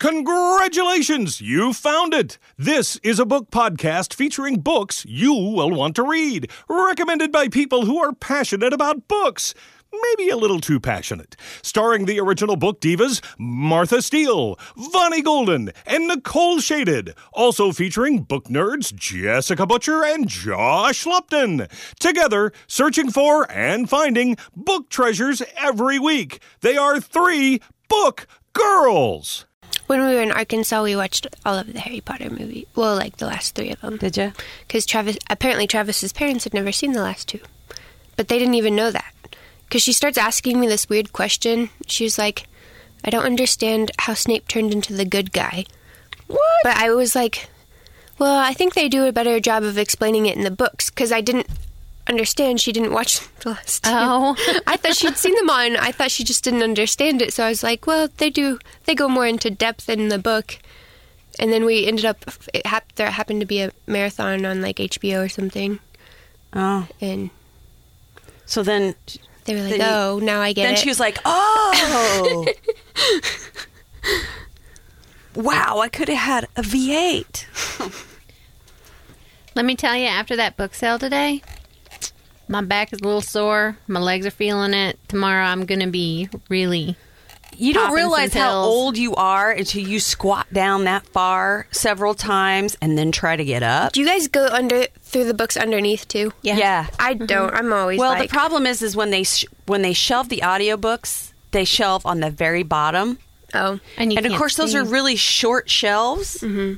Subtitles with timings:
[0.00, 1.40] Congratulations!
[1.40, 2.38] You found it!
[2.56, 7.84] This is a book podcast featuring books you will want to read, recommended by people
[7.84, 9.54] who are passionate about books.
[9.92, 11.34] Maybe a little too passionate.
[11.62, 17.16] Starring the original book divas Martha Steele, Vonnie Golden, and Nicole Shaded.
[17.32, 21.66] Also featuring book nerds Jessica Butcher and Josh Lupton.
[21.98, 26.40] Together, searching for and finding book treasures every week.
[26.60, 29.47] They are three book girls.
[29.88, 32.66] When we were in Arkansas, we watched all of the Harry Potter movies.
[32.76, 33.96] Well, like the last three of them.
[33.96, 34.32] Did you?
[34.66, 37.40] Because Travis, apparently Travis's parents had never seen the last two,
[38.14, 39.14] but they didn't even know that.
[39.64, 41.70] Because she starts asking me this weird question.
[41.86, 42.46] She was like,
[43.02, 45.64] "I don't understand how Snape turned into the good guy."
[46.26, 46.60] What?
[46.64, 47.48] But I was like,
[48.18, 51.12] "Well, I think they do a better job of explaining it in the books." Because
[51.12, 51.46] I didn't
[52.08, 52.60] understand.
[52.60, 53.90] She didn't watch the last two.
[53.92, 54.36] Oh.
[54.66, 57.32] I thought she'd seen them all, and I thought she just didn't understand it.
[57.32, 58.58] So I was like, "Well, they do.
[58.84, 60.58] They go more into depth in the book."
[61.38, 62.24] And then we ended up.
[62.52, 65.78] It hap- there happened to be a marathon on like HBO or something,
[66.52, 67.30] Oh, and
[68.46, 68.94] so then
[69.44, 71.18] they were like, Then you- "Oh, now I get then it." Then she was like,
[71.24, 72.46] "Oh,
[75.34, 75.78] wow!
[75.78, 78.04] I could have had a V8."
[79.54, 81.42] Let me tell you, after that book sale today,
[82.48, 83.76] my back is a little sore.
[83.86, 84.98] My legs are feeling it.
[85.08, 86.96] Tomorrow I'm going to be really.
[87.56, 92.76] You don't realize how old you are until you squat down that far several times
[92.80, 93.92] and then try to get up.
[93.92, 96.32] Do you guys go under through the books underneath too?
[96.42, 96.56] Yeah.
[96.56, 96.86] yeah.
[97.00, 97.52] I don't.
[97.52, 100.42] I'm always Well, like, the problem is, is when they sh- when they shelve the
[100.44, 103.18] audiobooks, they shelve on the very bottom,
[103.54, 104.78] oh, And, you and of can't course those see.
[104.78, 106.38] are really short shelves.
[106.42, 106.74] Mm-hmm.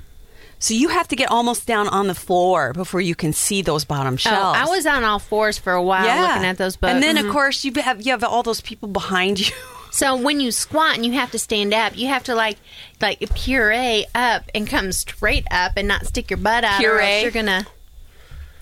[0.61, 3.84] So you have to get almost down on the floor before you can see those
[3.86, 4.58] bottom shelves.
[4.58, 4.62] Oh.
[4.62, 6.27] I was on all fours for a while yeah.
[6.27, 6.92] looking at those books.
[6.92, 7.33] and then of mm-hmm.
[7.33, 9.55] course you have you have all those people behind you.
[9.92, 12.58] So when you squat and you have to stand up, you have to like
[13.00, 16.78] like puree up and come straight up and not stick your butt out.
[16.78, 17.22] Puree?
[17.22, 17.66] you're gonna.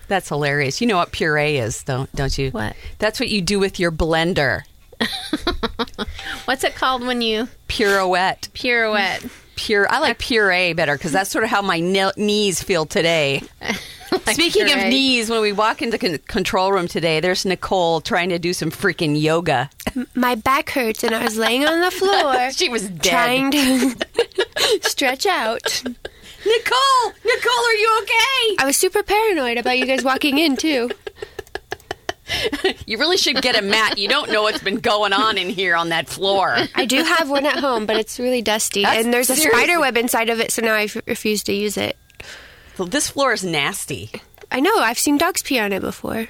[0.07, 0.81] That's hilarious.
[0.81, 2.49] You know what puree is, don't don't you?
[2.49, 2.75] What?
[2.97, 4.63] That's what you do with your blender.
[6.45, 8.49] What's it called when you Pirouette.
[8.53, 9.29] pirouette?
[9.59, 9.91] Pure.
[9.91, 13.41] I like puree better because that's sort of how my kne- knees feel today.
[14.31, 18.29] Speaking of knees, when we walk into the con- control room today, there's Nicole trying
[18.29, 19.69] to do some freaking yoga.
[20.15, 22.49] my back hurts, and I was laying on the floor.
[22.53, 23.11] She was dead.
[23.11, 23.95] trying to
[24.89, 25.83] stretch out.
[25.83, 28.55] Nicole, Nicole, are you okay?
[28.59, 30.89] I was super paranoid about you guys walking in too.
[32.85, 33.97] You really should get a mat.
[33.97, 36.57] You don't know what's been going on in here on that floor.
[36.75, 39.79] I do have one at home, but it's really dusty, That's- and there's a spider
[39.79, 40.51] web inside of it.
[40.51, 41.97] So now I f- refuse to use it.
[42.75, 44.09] So this floor is nasty.
[44.51, 46.27] I know I've seen dogs pee on it before.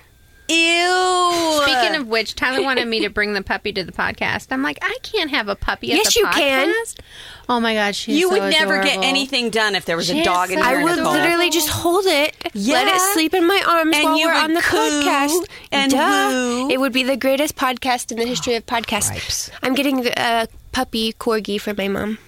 [0.50, 1.62] Ew.
[1.64, 4.48] Speaking of which, Tyler wanted me to bring the puppy to the podcast.
[4.52, 6.04] I'm like, I can't have a puppy at the podcast.
[6.06, 6.96] Yes, the you podcast.
[6.96, 7.06] can.
[7.50, 10.14] Oh my god, she's you so would never get anything done if there was a
[10.14, 10.80] She is dog in so here.
[10.80, 11.14] I would Nicole.
[11.14, 14.54] literally just hold it, let it sleep in my arms And while you we're on
[14.54, 15.46] the coo podcast.
[15.72, 15.98] and Duh.
[16.32, 16.70] woo.
[16.70, 19.10] It would be the greatest podcast in the history of podcasts.
[19.10, 19.50] Cripes.
[19.64, 22.20] I'm getting a uh, puppy corgi for my mom.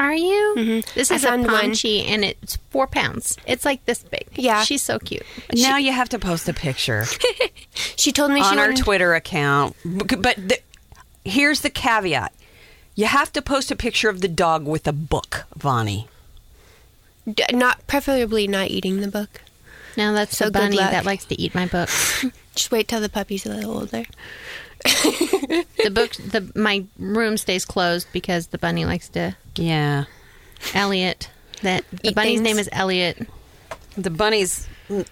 [0.00, 0.54] Are you?
[0.56, 0.90] Mm-hmm.
[0.94, 1.72] This is a found one.
[1.72, 3.36] Pomchi, and it's four pounds.
[3.46, 4.26] It's like this big.
[4.34, 4.62] Yeah.
[4.64, 5.24] she's so cute.
[5.52, 7.04] Now you have to post a picture
[7.96, 9.76] She told me she on our wanted Twitter account.
[9.84, 10.58] But the,
[11.24, 12.32] here's the caveat:
[12.94, 16.08] you have to post a picture of the dog with a book, Vonnie.
[17.30, 19.42] d- not preferably not eating the book.
[19.98, 22.24] Now that's So the bunny that likes to eat my books.
[22.54, 24.04] Just wait till the puppy's a little older.
[24.84, 29.36] The book, the my room stays closed because the bunny likes to.
[29.56, 30.04] Yeah,
[30.74, 31.30] Elliot.
[31.62, 32.42] That the Eat bunny's things.
[32.42, 33.28] name is Elliot.
[33.96, 34.66] the bunny's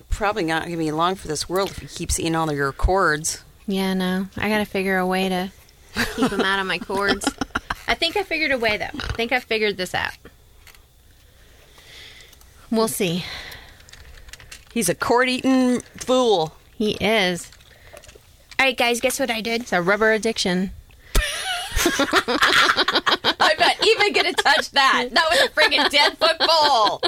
[0.09, 2.57] probably not going to be long for this world if he keeps eating all of
[2.57, 3.45] your cords.
[3.67, 5.51] Yeah, no, I got to figure a way to
[6.17, 7.27] keep him out of my cords.
[7.87, 8.85] I think I figured a way though.
[8.99, 10.13] I think I figured this out.
[12.71, 13.25] We'll see.
[14.73, 16.55] He's a cord-eating fool.
[16.75, 17.51] He is.
[18.59, 19.63] All right, guys, guess what I did?
[19.63, 20.73] It's a rubber addiction.
[21.87, 25.09] I'm not even going to touch that.
[25.13, 27.01] That was a friggin' dead football.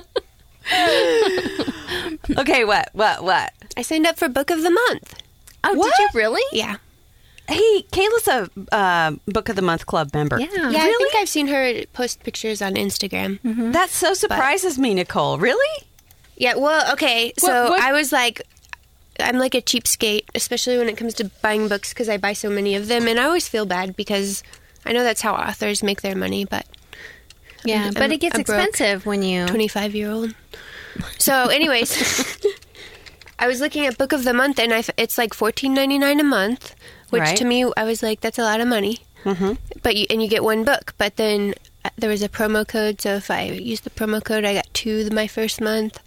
[2.41, 3.53] okay, what, what, what?
[3.77, 5.21] I signed up for Book of the Month.
[5.65, 5.93] Oh, What?
[5.97, 6.43] did you really?
[6.53, 6.77] Yeah.
[7.49, 10.39] Hey, Kayla's a uh, Book of the Month Club member.
[10.39, 10.71] Yeah.
[10.71, 13.41] Yeah, I think I've seen her post pictures on Instagram.
[13.73, 15.37] That so surprises me, Nicole.
[15.39, 15.85] Really?
[16.37, 17.33] Yeah, well, okay.
[17.39, 18.43] So what- I was like,
[19.21, 22.51] I'm like a cheapskate, especially when it comes to buying books because I buy so
[22.51, 23.07] many of them.
[23.09, 24.43] And I always feel bad because
[24.87, 26.67] I know that's how authors make their money, but
[27.65, 29.47] Yeah, I'm- but it gets I'm expensive when you.
[29.47, 30.35] 25 year old.
[31.19, 32.37] So, anyways,
[33.39, 36.25] I was looking at Book of the Month and I, f- it's like $14.99 a
[36.25, 36.75] month,
[37.11, 37.37] which Right.
[37.37, 38.99] to me, I was like, that's a lot of money.
[39.25, 39.53] Mm-hmm.
[39.83, 40.95] But you, and you get one book.
[40.99, 43.01] But then uh, there was a promo code.
[43.01, 46.01] So if I used the promo code, I got two my first month.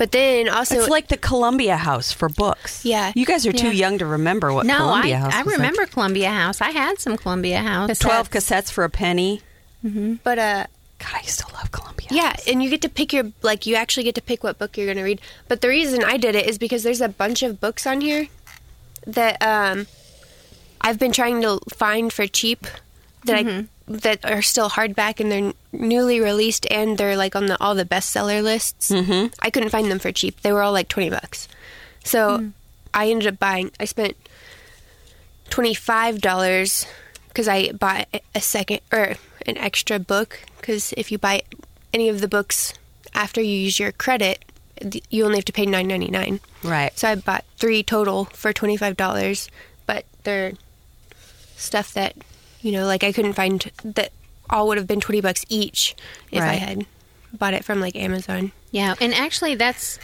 [0.00, 2.86] But then also, it's like the Columbia House for books.
[2.86, 3.12] Yeah.
[3.14, 3.72] You guys are too Yeah.
[3.84, 5.56] young to remember what No, Columbia I, House I was like.
[5.58, 6.62] remember Columbia House.
[6.62, 7.98] I had some Columbia House.
[7.98, 9.42] 12 cassettes for a penny.
[9.82, 10.64] but uh,
[11.00, 12.08] God, I used to love Columbia.
[12.10, 14.78] Yeah, and you get to pick your like you actually get to pick what book
[14.78, 15.20] you're going to read.
[15.48, 18.28] But the reason I did it is because there's a bunch of books on here
[19.06, 19.86] that um
[20.80, 22.66] I've been trying to find for cheap
[23.26, 27.60] that I that are still hardback and they're newly released and they're like on the
[27.60, 28.90] all the bestseller lists.
[28.90, 29.34] Mm-hmm.
[29.40, 30.40] I couldn't find them for cheap.
[30.42, 31.48] They were all like 20 bucks.
[32.04, 32.50] So
[32.94, 34.16] I ended up buying I spent
[35.50, 36.86] $25
[37.28, 39.16] because I bought a second or
[39.46, 40.40] an extra book.
[40.60, 41.42] Because if you buy
[41.92, 42.74] any of the books
[43.12, 44.44] after you use your credit,
[45.10, 46.38] you only have to pay nine ninety nine.
[46.62, 46.96] Right.
[46.96, 49.50] So I bought three total for twenty five dollars,
[49.86, 50.52] but they're
[51.56, 52.14] stuff that
[52.60, 54.12] you know, like I couldn't find that
[54.48, 55.94] all would have been twenty bucks each
[56.32, 56.86] if I had
[57.32, 58.52] bought it from like Amazon.
[58.72, 59.98] Yeah, and actually, that's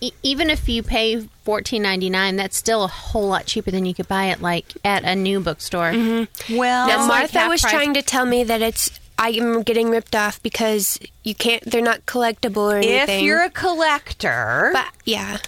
[0.00, 3.86] e- even if you pay fourteen ninety nine, that's still a whole lot cheaper than
[3.86, 5.92] you could buy it like at a new bookstore.
[5.92, 6.56] Mm-hmm.
[6.56, 7.72] Well, Now That's like Martha was price.
[7.72, 11.62] trying to tell me that it's I am getting ripped off because you can't.
[11.64, 13.18] They're not collectible or anything.
[13.20, 15.38] if you're a collector, but yeah,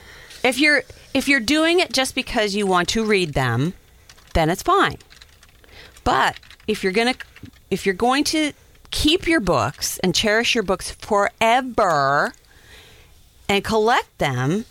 [0.43, 0.83] if you're
[1.15, 3.75] if you're doing it just because you want to read them,
[4.35, 4.97] then it's fine.
[6.09, 7.17] But if you're gonna
[7.71, 8.53] if you're going to
[8.91, 12.33] keep your books and cherish your books forever
[13.47, 14.65] and collect them,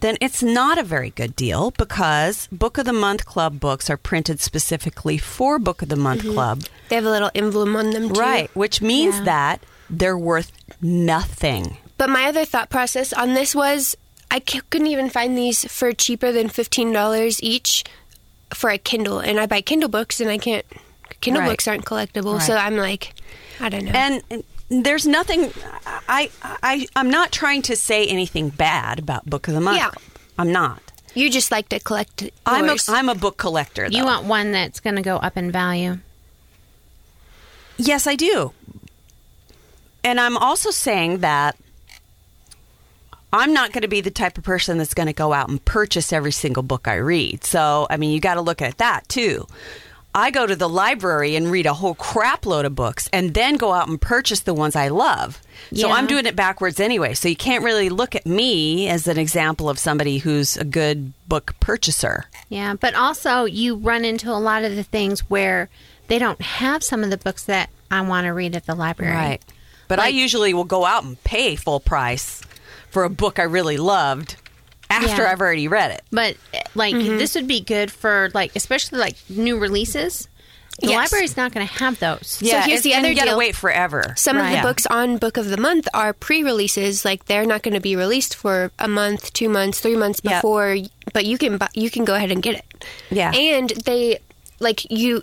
[0.00, 3.96] then it's not a very good deal because Book of the Month Club books are
[3.96, 6.34] printed specifically for Book of the Month mm-hmm.
[6.34, 6.64] Club.
[6.90, 8.20] they have a little emblem on them too.
[8.20, 9.24] Right, which means Yeah.
[9.24, 10.52] that they're worth
[10.82, 11.78] nothing.
[11.96, 13.96] But my other thought process on this was
[14.30, 17.82] I couldn't even find these for cheaper than fifteen dollars each
[18.54, 20.64] for a Kindle, and I buy Kindle books, and I can't.
[21.20, 21.50] Kindle Right.
[21.50, 23.14] books aren't collectible, so I'm like,
[23.60, 23.92] I don't know.
[23.92, 24.44] And and
[24.84, 25.52] there's nothing.
[26.08, 26.30] I
[26.62, 29.78] I I'm not trying to say anything bad about Book of the Month.
[29.78, 29.90] Yeah.
[30.38, 30.80] I'm not.
[31.14, 32.22] you just like to collect.
[32.46, 32.88] I'm a yours.
[32.88, 33.86] I'm a book collector.
[33.90, 35.98] You want one that's going to go up in value.
[37.76, 38.52] Yes, I do.
[40.04, 41.56] And I'm also saying that
[43.32, 45.64] I'm not going to be the type of person that's going to go out and
[45.64, 47.44] purchase every single book I read.
[47.44, 49.46] So, I mean, you got to look at that too.
[50.12, 53.56] I go to the library and read a whole crap load of books and then
[53.56, 55.40] go out and purchase the ones I love.
[55.72, 55.94] So Yeah.
[55.94, 57.14] I'm doing it backwards anyway.
[57.14, 61.12] So you can't really look at me as an example of somebody who's a good
[61.28, 62.24] book purchaser.
[62.48, 65.68] Yeah, but also you run into a lot of the things where
[66.08, 69.14] they don't have some of the books that I want to read at the library.
[69.14, 69.42] Right.
[69.86, 72.42] But I usually will go out and pay full price
[72.90, 74.36] for a book I really loved
[74.88, 75.30] after Yeah.
[75.32, 76.02] I've already read it.
[76.10, 76.36] But
[76.74, 77.18] like Mm-hmm.
[77.18, 80.26] this would be good for like especially like new releases.
[80.80, 81.12] The Yes.
[81.12, 82.38] library's not going to have those.
[82.40, 82.62] Yeah.
[82.62, 83.38] so here's the and other you gotta deal.
[83.38, 84.14] wait forever.
[84.16, 84.56] Some of Right.
[84.56, 87.96] the books on Book of the Month are pre-releases, like they're not going to be
[87.96, 90.38] released for a month, two months, three months Yeah.
[90.38, 90.78] before.
[91.12, 92.84] But you can bu- you can go ahead and get it.
[93.10, 93.30] Yeah.
[93.34, 94.20] and they
[94.58, 95.22] like you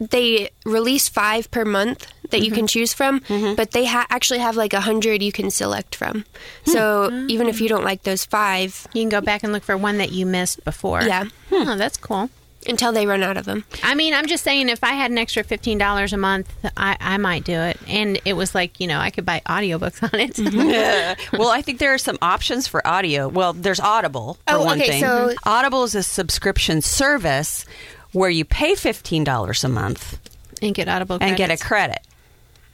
[0.00, 2.54] they release five per month that you Mm-hmm.
[2.56, 3.20] can choose from,
[3.56, 6.24] but they ha- actually have like a hundred you can select from.
[6.66, 6.70] Hmm.
[6.72, 9.76] So even if you don't like those five, You can go back and look for
[9.76, 11.02] one that you missed before.
[11.02, 11.24] Yeah.
[11.52, 12.30] Oh, that's cool.
[12.66, 13.62] until they run out of them.
[13.82, 16.96] I mean, I'm just saying, if I had an extra fifteen dollars a month, I,
[16.98, 17.78] I might do it.
[17.86, 20.32] And it was like, you know, I could buy audiobooks on it.
[20.36, 21.36] Mm-hmm.
[21.38, 23.28] well, I think there are some options for audio.
[23.28, 25.02] Well, there's Audible for Oh, one okay, thing.
[25.02, 27.66] so- Audible is a subscription service
[28.14, 30.18] where you pay fifteen dollars a month
[30.62, 32.00] and get Audible and get a credit.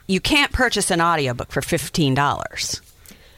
[0.07, 2.81] You can't purchase an audiobook for fifteen dollars.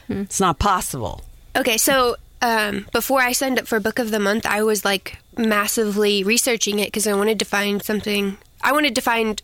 [0.09, 0.23] Hmm.
[0.23, 1.23] It's not possible.
[1.57, 5.19] Okay, so um, before I signed up for Book of the Month, I was like
[5.39, 8.37] massively researching it because I wanted to find something.
[8.63, 9.41] I wanted to find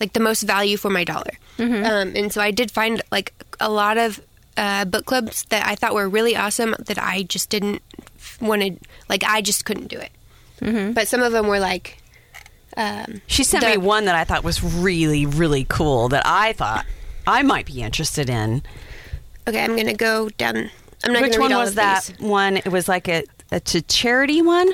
[0.00, 3.68] like the most value for my dollar, um, and so I did find like a
[3.68, 4.20] lot of
[4.56, 7.82] uh, book clubs that I thought were really awesome that I just didn't
[8.40, 8.80] wanted.
[9.08, 10.12] Like I just couldn't do it.
[10.94, 11.97] But some of them were like.
[12.78, 16.52] Um, She sent The- me one that I thought was really, really cool that I
[16.54, 16.86] thought
[17.26, 18.62] I might be interested in.
[19.46, 20.70] okay, I'm gonna go down.
[21.04, 22.18] I'm not Which one was that these.
[22.20, 22.56] one?
[22.58, 24.70] It was like a, a to charity one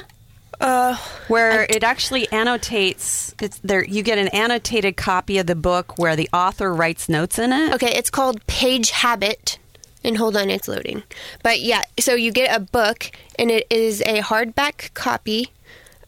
[0.61, 0.96] Uh,
[1.28, 3.34] where it actually annotates.
[3.40, 3.84] It's there.
[3.84, 7.73] You get an annotated copy of the book where the author writes notes in it.
[7.75, 9.58] Okay, it's called Page Habit.
[10.04, 11.02] And hold on, it's loading.
[11.42, 15.49] But yeah, so you get a book, and it is a hardback copy.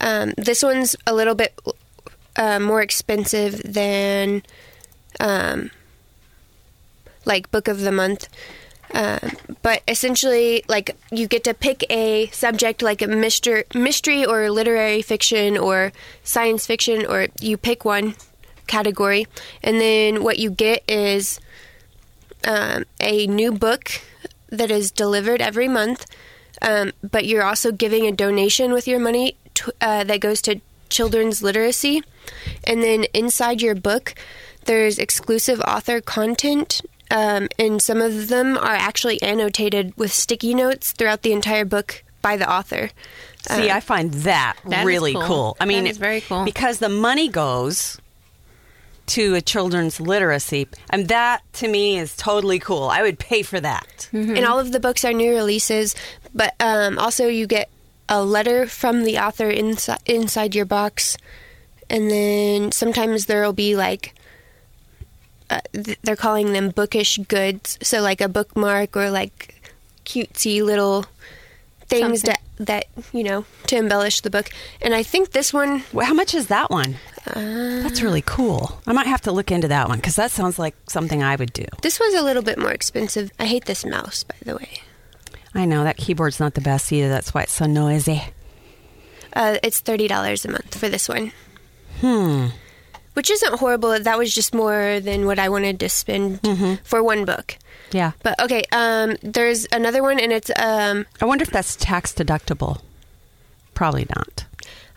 [0.01, 1.59] Um, this one's a little bit
[2.37, 4.43] uh, more expensive than
[5.21, 5.71] um,
[7.25, 8.29] like Book of the Month.
[8.95, 14.49] Um, but essentially, like you get to pick a subject like a mystery, mystery or
[14.51, 18.15] literary fiction or science fiction, or you pick one
[18.67, 19.27] category,
[19.63, 21.41] and then what you get is
[22.47, 23.91] um, a new book
[24.49, 26.07] that is delivered every month.
[26.63, 30.61] Um, but you're also giving a donation with your money to, uh, that goes to
[30.89, 32.03] children's literacy.
[32.65, 34.15] And then inside your book,
[34.65, 36.81] there's exclusive author content.
[37.11, 42.03] Um, and some of them are actually annotated with sticky notes throughout the entire book
[42.21, 42.91] by the author.
[43.49, 45.23] See, I find that, That really cool.
[45.23, 45.57] cool.
[45.61, 46.45] I mean, is very cool.
[46.45, 47.97] because the money goes
[49.09, 52.89] to a children's literacy, and that to me is totally cool.
[52.89, 54.09] I would pay for that.
[54.13, 55.95] And all of the books are new releases,
[56.35, 57.71] but um, also you get
[58.09, 61.17] a letter from the author inside inside your box,
[61.91, 64.15] and then sometimes there will be like
[65.51, 69.55] uh, th- they're calling them bookish goods, so like a bookmark or like
[70.05, 71.05] cutesy little
[71.89, 72.35] things Something.
[72.59, 74.51] that that you know to embellish the book.
[74.81, 76.97] And I think this one Well, how much is that one?
[77.29, 78.81] Uh, That's really cool.
[78.87, 81.53] I might have to look into that one because that sounds like something I would
[81.53, 81.65] do.
[81.83, 83.33] this was a little bit more expensive.
[83.41, 84.81] I hate this mouse, by the way.
[85.57, 87.09] I know that keyboard's not the best either.
[87.09, 88.23] That's why it's so noisy.
[89.33, 91.33] Uh, it's thirty dollars a month for this one.
[92.01, 92.49] Hmm.
[93.15, 93.99] which isn't horrible.
[93.99, 96.75] That was just more than what I wanted to spend Mm-hmm.
[96.85, 97.57] for one book.
[97.93, 98.13] Yeah.
[98.23, 102.81] But okay, um, there's another one, and it's um, I wonder if that's tax deductible.
[103.75, 104.45] Probably not.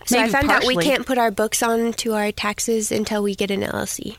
[0.06, 3.24] so I Maybe found out we can't put our books on to our taxes until
[3.24, 4.18] we get an LLC.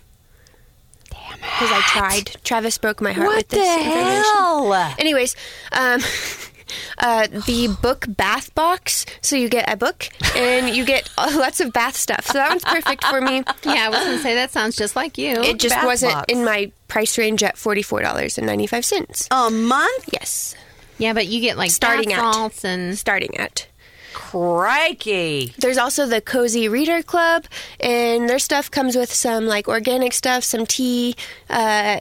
[1.32, 2.36] Because I tried.
[2.44, 4.22] Travis broke my heart What with this the information.
[4.22, 4.72] hell?
[4.98, 5.36] Anyways,
[5.72, 6.00] um,
[6.98, 9.06] uh, the book bath box.
[9.22, 12.26] So you get a book and you get lots of bath stuff.
[12.26, 13.42] So that one's perfect for me.
[13.64, 15.32] Yeah, I was to say that sounds just like you.
[15.42, 16.32] It just bath wasn't box.
[16.32, 19.28] in my price range at forty four dollars and ninety five cents.
[19.30, 20.08] A month?
[20.12, 20.54] Yes,
[20.98, 22.34] yeah, but you get like Starting bath at.
[22.34, 23.66] salts and starting at.
[24.14, 25.54] Crikey.
[25.58, 27.46] There's also the Cozy Reader Club,
[27.78, 31.14] and their stuff comes with some like organic stuff, some tea,
[31.48, 32.00] uh,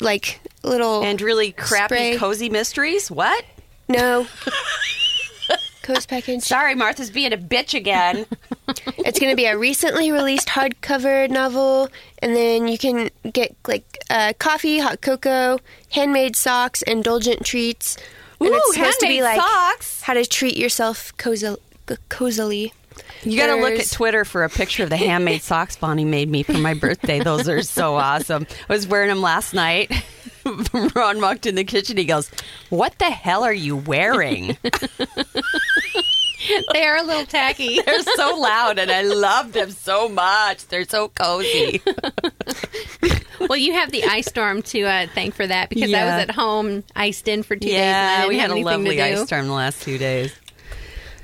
[0.00, 2.16] like little And really crappy, Spray.
[2.16, 3.10] cozy mysteries?
[3.10, 3.44] What?
[3.88, 4.26] no
[5.82, 6.42] Coast package.
[6.42, 8.26] Sorry, Martha's being a bitch again.
[8.96, 13.98] It's going to be a recently released hardcover novel, and then you can get like
[14.08, 15.58] uh, coffee, hot cocoa,
[15.92, 17.98] handmade socks, indulgent treats.
[18.40, 20.02] And Ooh, it's supposed to be like socks.
[20.02, 21.56] how to treat yourself cozy-
[22.08, 22.72] cozily.
[23.24, 26.28] You got to look at Twitter for a picture of the handmade socks Vonnie made
[26.28, 27.20] me for my birthday.
[27.20, 28.46] Those are so awesome.
[28.68, 29.90] I was wearing them last night.
[30.94, 31.96] Ron walked in the kitchen.
[31.96, 32.30] He goes,
[32.68, 34.58] "What the hell are you wearing?"
[36.72, 37.80] they are a little tacky.
[37.80, 40.66] They're so loud, and I love them so much.
[40.66, 41.80] They're so cozy.
[43.40, 46.30] Well, you have the ice storm to uh, thank for that because I was at
[46.30, 47.72] home iced in for two days.
[47.74, 50.34] Yeah, we had a lovely ice storm the last two days.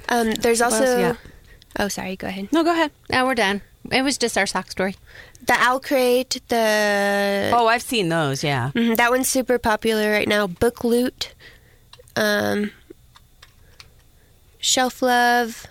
[0.08, 0.84] Um, there's also.
[0.84, 1.30] else you?
[1.78, 2.16] Oh, sorry.
[2.16, 2.48] Go ahead.
[2.52, 2.90] No, go ahead.
[3.08, 3.62] Now we're done.
[3.90, 4.96] It was just our sock story.
[5.46, 6.40] The OwlCrate.
[6.48, 8.42] The Oh, I've seen those.
[8.44, 8.72] Yeah.
[8.74, 10.46] Mhm, that one's super popular right now.
[10.46, 11.32] Book Loot.
[12.16, 12.72] Um,
[14.58, 15.66] Shelf Love.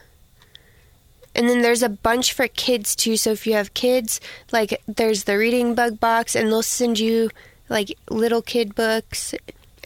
[1.39, 3.15] And then there's a bunch for kids too.
[3.15, 4.19] So if you have kids,
[4.51, 7.29] like there's the Reading Bug Box, and they'll send you
[7.69, 9.33] like little kid books.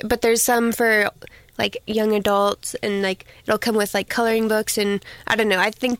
[0.03, 1.11] But there's some for
[1.59, 4.79] like young adults, and like it'll come with like coloring books.
[4.79, 5.59] And I don't know.
[5.59, 5.99] I think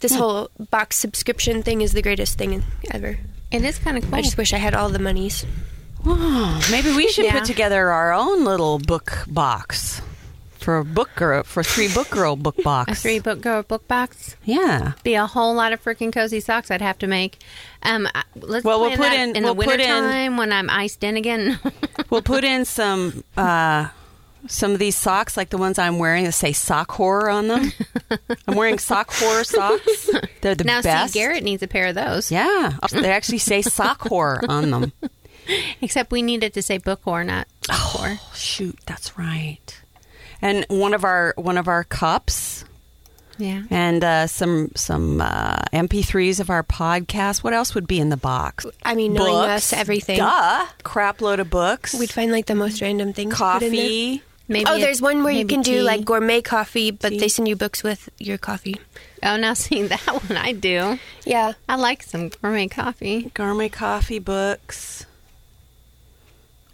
[0.00, 0.18] this hmm.
[0.18, 3.18] whole box subscription thing is the greatest thing ever.
[3.50, 4.14] It is kind of cool.
[4.14, 5.44] I just wish I had all the monies.
[6.06, 7.32] Oh, Maybe we should Yeah.
[7.32, 10.00] put together our own little book box
[10.66, 12.90] for a book girl for three book girl book box.
[12.90, 14.34] a three book girl book box.
[14.44, 14.94] Yeah.
[15.04, 17.38] Be a whole lot of freaking cozy socks I'd have to make.
[17.84, 21.04] Um, let's Well, we'll put in- in we'll the put in- wintertime when I'm iced
[21.04, 21.60] in again.
[22.10, 23.88] We'll put in some uh,
[24.48, 27.72] some of these socks, like the ones I'm wearing, that say "sock horror" on them.
[28.48, 30.10] I'm wearing sock horror socks.
[30.40, 31.12] They're the now, best.
[31.12, 32.30] see, Garrett needs a pair of those.
[32.32, 34.92] Yeah, they actually say sock horror on them.
[35.80, 37.46] Except we needed it to say book whore, not.
[37.70, 39.80] Oh, shoot, that's right.
[40.42, 42.64] And one of our one of our cups
[43.38, 43.62] Yeah.
[43.70, 47.42] and uh, some some uh, MP3s of our podcast.
[47.42, 48.66] What else would be in the box?
[48.84, 50.18] I mean, knowing books, us, everything.
[50.18, 51.94] Duh, crap load of books.
[51.98, 53.34] We'd find like the most random things.
[53.34, 53.80] to put in there.
[53.82, 54.22] coffee.
[54.48, 57.18] Maybe Oh, a- there's one where you maybe can do like gourmet coffee, but Tea.
[57.18, 58.76] they send you books with your coffee.
[59.24, 61.00] Oh, now seeing that one, I do.
[61.24, 61.54] Yeah.
[61.68, 63.32] I like some gourmet coffee.
[63.34, 65.04] gourmet coffee books.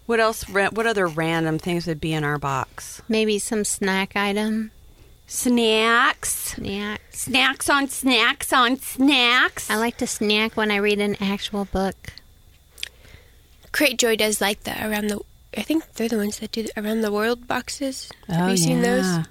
[0.06, 0.48] What else?
[0.48, 3.00] ra- What other random things would be in our box?
[3.08, 4.70] Maybe some snack item.
[5.26, 6.30] Snacks.
[6.56, 7.00] Snack.
[7.10, 9.70] Snacks on snacks on snacks.
[9.70, 12.12] I like to snack when I read an actual book.
[13.72, 15.20] Cratejoy does like the around the.
[15.56, 18.10] I think they're the ones that do the around the world boxes.
[18.28, 18.82] Have Oh, you seen yeah.
[18.82, 19.26] those?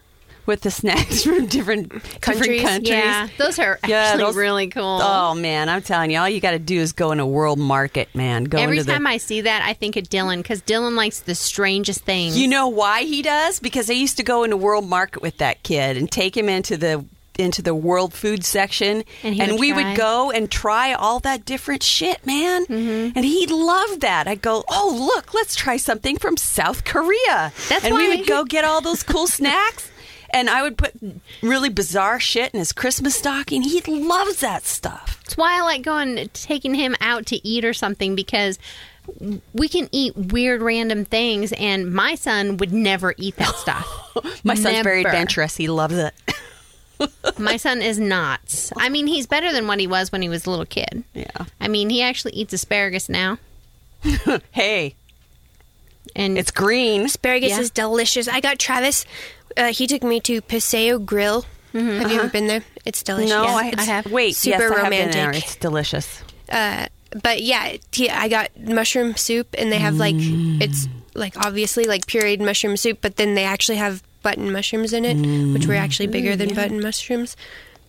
[0.45, 1.89] With the snacks from different
[2.21, 2.21] Countries.
[2.47, 2.89] different countries.
[2.89, 4.99] Yeah, those are Yeah, those- really cool.
[5.01, 7.59] Oh man, I'm telling you, all you got to do is go in a world
[7.59, 8.45] market, man.
[8.45, 11.19] Go Every into the time I see that, I think of Dylan because Dylan likes
[11.21, 12.37] the strangest things.
[12.39, 13.59] You know why he does?
[13.59, 16.49] Because I used to go into a World Market with that kid and take him
[16.49, 17.05] into the
[17.39, 19.89] into the world food section And he would we try.
[19.89, 23.17] would go and try all that different shit man Mm-hmm.
[23.17, 27.85] and he loved that i'd go oh look let's try something from south korea That's
[27.85, 29.89] and we why- would go get all those cool snacks
[30.33, 30.93] and i would put
[31.41, 35.81] really bizarre shit in his christmas stocking he loves that stuff That's why I like
[35.83, 38.57] going taking him out to eat or something because
[39.53, 43.87] we can eat weird random things and my son would never eat that stuff.
[44.43, 46.13] my son's very adventurous he loves it
[47.39, 48.71] My son is not.
[48.77, 51.03] I mean, he's better than what he was when he was a little kid.
[51.15, 53.39] yeah I mean, he actually eats asparagus now.
[54.51, 54.93] hey
[56.15, 57.59] And it's green Asparagus Yeah.
[57.59, 58.27] is delicious.
[58.27, 59.05] I got Travis.
[59.57, 61.45] Uh, he took me to Paseo Grill.
[61.73, 62.63] Have you ever been there?
[62.85, 63.29] It's delicious.
[63.29, 65.13] no Yeah, I, it's I have wait super yes, I have been romantic.
[65.13, 65.31] there.
[65.31, 66.87] it's delicious Uh,
[67.23, 72.05] but yeah, he, I got mushroom soup, and they have like it's like obviously like
[72.07, 75.17] pureed mushroom soup, but then they actually have button mushrooms in it,
[75.53, 77.35] which were actually bigger than button mushrooms.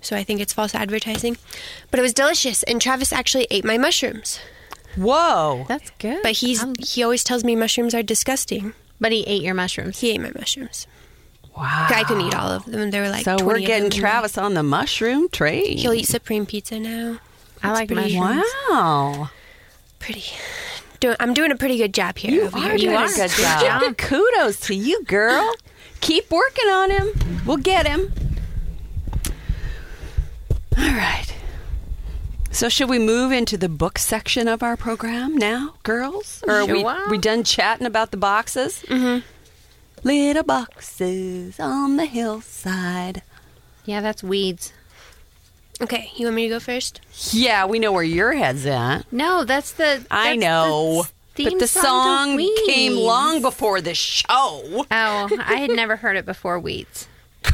[0.00, 1.36] So I think it's false advertising,
[1.90, 2.62] but it was delicious.
[2.64, 4.38] And Travis actually ate my mushrooms,
[4.96, 6.22] whoa that's good.
[6.22, 8.74] but he's Um, he always tells me mushrooms are disgusting.
[9.00, 10.00] but he ate your mushrooms.
[10.00, 10.86] He ate my mushrooms.
[11.56, 12.90] Wow I couldn't eat all of them.
[12.90, 13.98] There were like So we're getting them.
[13.98, 15.78] Travis on the mushroom trade.
[15.78, 17.18] He'll eat supreme pizza now.
[17.62, 18.46] I like pretty- mushrooms.
[18.70, 19.30] Wow.
[19.98, 20.24] Pretty.
[21.00, 22.30] Do, I'm doing a pretty good job here.
[22.32, 22.78] You over are here.
[22.78, 23.04] doing are.
[23.04, 23.82] a good Good job.
[23.82, 23.96] job.
[23.98, 25.52] Kudos to you, girl.
[26.00, 27.08] Keep working on him.
[27.46, 28.12] We'll get him.
[30.78, 31.26] All right.
[32.50, 36.42] So should we move into the book section of our program now, girls?
[36.46, 38.84] Or are we, we done chatting about the boxes?
[38.88, 39.26] Mm-hmm.
[40.02, 43.22] Little boxes on the hillside.
[43.84, 44.72] Yeah, that's weeds.
[45.80, 47.00] Okay, you want me to go first?
[47.32, 49.10] Yeah, we know where your head's at.
[49.12, 50.04] No, that's the.
[50.10, 51.04] I that's know.
[51.36, 54.26] the but the song song came long before the show.
[54.30, 56.58] Oh, I had never heard it before.
[56.58, 57.08] Weeds.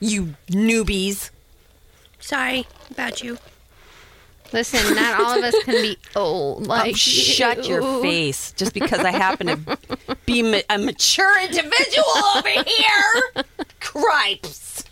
[0.00, 1.30] You newbies.
[2.20, 3.38] Sorry about you.
[4.52, 6.64] Listen, not all of us can be old.
[6.66, 8.52] Oh, like Oh, shut your face.
[8.52, 12.06] Just because I happen to be ma- a mature individual
[12.36, 13.44] over here.
[13.80, 14.84] Cripes.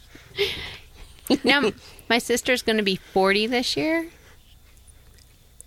[1.45, 1.73] Now,
[2.09, 4.09] my sister's going to be 40 this year.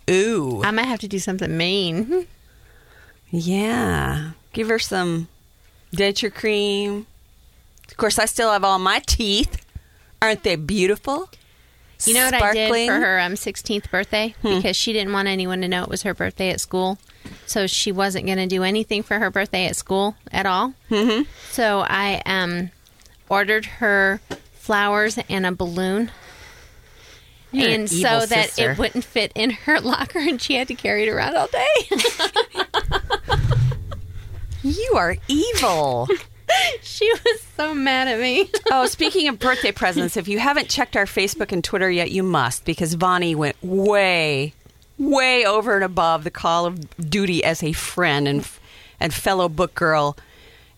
[0.09, 0.61] Ooh.
[0.63, 2.27] I might have to do something mean.
[3.31, 4.31] Yeah.
[4.53, 5.27] Give her some
[5.95, 7.05] denture cream.
[7.89, 9.65] Of course, I still have all my teeth.
[10.21, 11.29] Aren't they beautiful?
[12.05, 14.33] You know what I did for her um, 16th birthday?
[14.41, 16.97] Because she didn't want anyone to know it was her birthday at school.
[17.45, 20.73] So she wasn't going to do anything for her birthday at school at all.
[20.89, 21.23] Mm-hmm.
[21.51, 22.71] So I um,
[23.27, 24.21] ordered her
[24.53, 26.11] flowers and a balloon.
[27.51, 28.71] You're and so that sister.
[28.71, 31.67] it wouldn't fit in her locker and she had to carry it around all day.
[34.63, 36.07] You are evil.
[36.81, 38.49] she was so mad at me.
[38.71, 42.23] oh, speaking of birthday presents, if you haven't checked our Facebook and Twitter yet, you
[42.23, 44.53] must because Vonnie went way,
[44.97, 48.47] way over and above the call of duty as a friend and
[48.99, 50.17] and fellow book girl.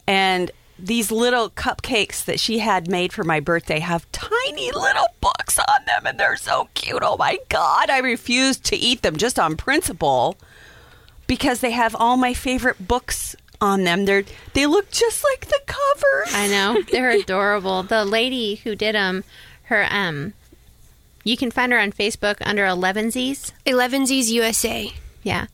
[0.07, 5.59] And these little cupcakes that she had made for my birthday have tiny little books
[5.59, 7.03] on them, and they're so cute.
[7.03, 7.89] Oh my god!
[7.89, 10.37] I refuse to eat them just on principle
[11.27, 14.05] because they have all my favorite books on them.
[14.05, 16.33] They're they look just like the covers.
[16.33, 17.83] I know they're adorable.
[17.83, 19.23] The lady who did them,
[19.63, 20.33] her um,
[21.23, 23.51] you can find her on Facebook under Elevensies.
[23.65, 24.91] Elevensies USA.
[25.23, 25.45] Yeah,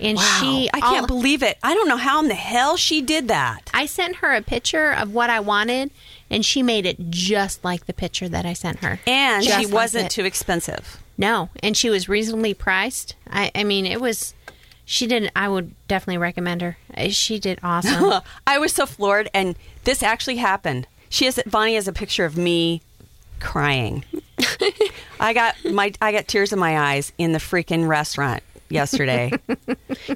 [0.00, 0.38] and Wow.
[0.40, 0.68] she.
[0.74, 1.58] I can't all- believe it.
[1.62, 3.70] I don't know how in the hell she did that.
[3.72, 5.90] I sent her a picture of what I wanted,
[6.28, 8.98] and she made it just like the picture that I sent her.
[9.06, 10.10] And Just she like wasn't it.
[10.10, 10.98] too expensive.
[11.16, 13.14] No, and she was reasonably priced.
[13.30, 14.34] I, I mean, it was.
[14.84, 15.30] She did.
[15.36, 16.76] I would definitely recommend her.
[16.96, 18.20] Uh, She did awesome.
[18.46, 20.86] I was so floored, and this actually happened.
[21.08, 22.82] She has Vonnie has a picture of me
[23.40, 24.04] crying.
[25.20, 29.32] I got my I got tears in my eyes in the freaking restaurant yesterday.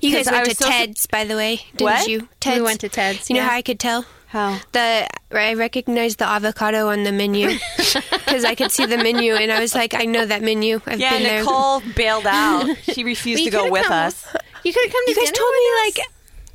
[0.02, 2.08] You guys I went to was so- Ted's, by the way, didn't What?
[2.08, 2.28] you?
[2.40, 2.56] Ted's.
[2.56, 3.30] we went to Ted's.
[3.30, 4.04] You know how I could tell?
[4.28, 4.58] How?
[4.72, 9.52] The I recognized the avocado on the menu because I could see the menu, and
[9.52, 10.80] I was like, I know that menu.
[10.86, 11.40] I've Yeah, been there.
[11.40, 12.76] Nicole bailed out.
[12.82, 14.26] She refused Well, to go with come- us.
[14.66, 15.96] You could have come to You guys dinner told me us.
[15.96, 16.06] like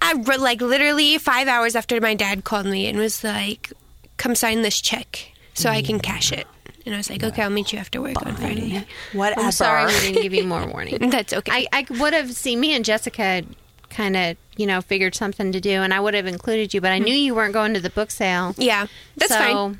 [0.02, 3.71] I re- like literally five hours after my dad called me and was like,
[4.17, 6.45] "Come sign this check so I can cash it."
[6.86, 9.41] And I was like, "Okay, I'll meet you after work on Friday." Whatever.
[9.41, 11.10] I'm sorry we didn't give you more warning.
[11.10, 11.52] That's okay.
[11.52, 13.43] I, I would have seen me and Jessica
[13.89, 16.91] kind of, you know, figured something to do, and I would have included you, but
[16.91, 17.06] I mm.
[17.06, 18.56] knew you weren't going to the book sale.
[18.58, 19.80] Yeah, that's so, fine.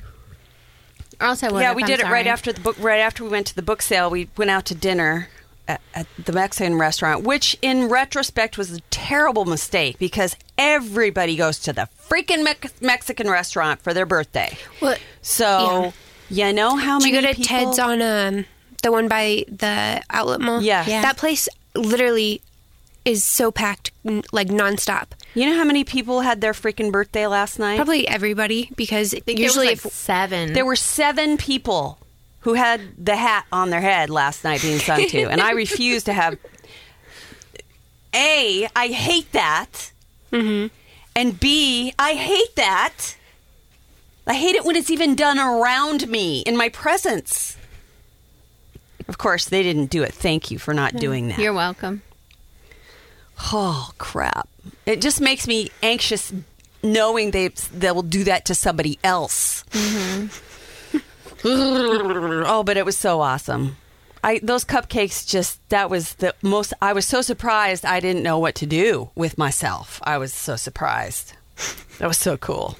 [1.20, 1.60] Or else I would.
[1.60, 2.76] yeah, have, we I'm did it right after the book.
[2.78, 5.28] Right after we went to the book sale, we went out to dinner
[5.72, 11.58] at, at the Mexican restaurant, which in retrospect was a terrible mistake because everybody goes
[11.60, 14.56] to the freaking Mex- Mexican restaurant for their birthday.
[14.80, 15.92] Well, So
[16.30, 17.72] you know how Did many you go to people?
[17.72, 18.44] Ted's on um
[18.82, 20.60] the one by the outlet mall?
[20.62, 20.88] Yes.
[20.88, 21.02] Yeah.
[21.02, 22.40] That place literally
[23.04, 23.90] is so packed,
[24.32, 25.06] like nonstop.
[25.34, 27.76] you know how many people had their freaking birthday last night?
[27.76, 30.52] Probably everybody because I usually there was, if seven.
[30.52, 31.98] There were seven people
[32.42, 36.04] who had the hat on their head last night being sung to, and I refuse
[36.04, 36.36] to have.
[38.14, 39.90] A, I hate that,
[40.32, 40.68] Mm-hmm.
[41.16, 43.16] and B, I hate that.
[44.26, 47.56] I hate it when it's even done around me in my presence.
[49.08, 50.14] Of course, they didn't do it.
[50.14, 51.38] Thank you for not doing that.
[51.38, 52.02] You're welcome.
[53.52, 54.48] Oh crap!
[54.86, 56.32] It just makes me anxious
[56.82, 59.64] knowing they they will do that to somebody else.
[62.46, 63.76] oh, but it was so awesome.
[64.24, 66.72] I those cupcakes just that was the most.
[66.80, 67.84] I was so surprised.
[67.84, 70.00] I didn't know what to do with myself.
[70.04, 71.32] I was so surprised.
[71.98, 72.78] That was so cool.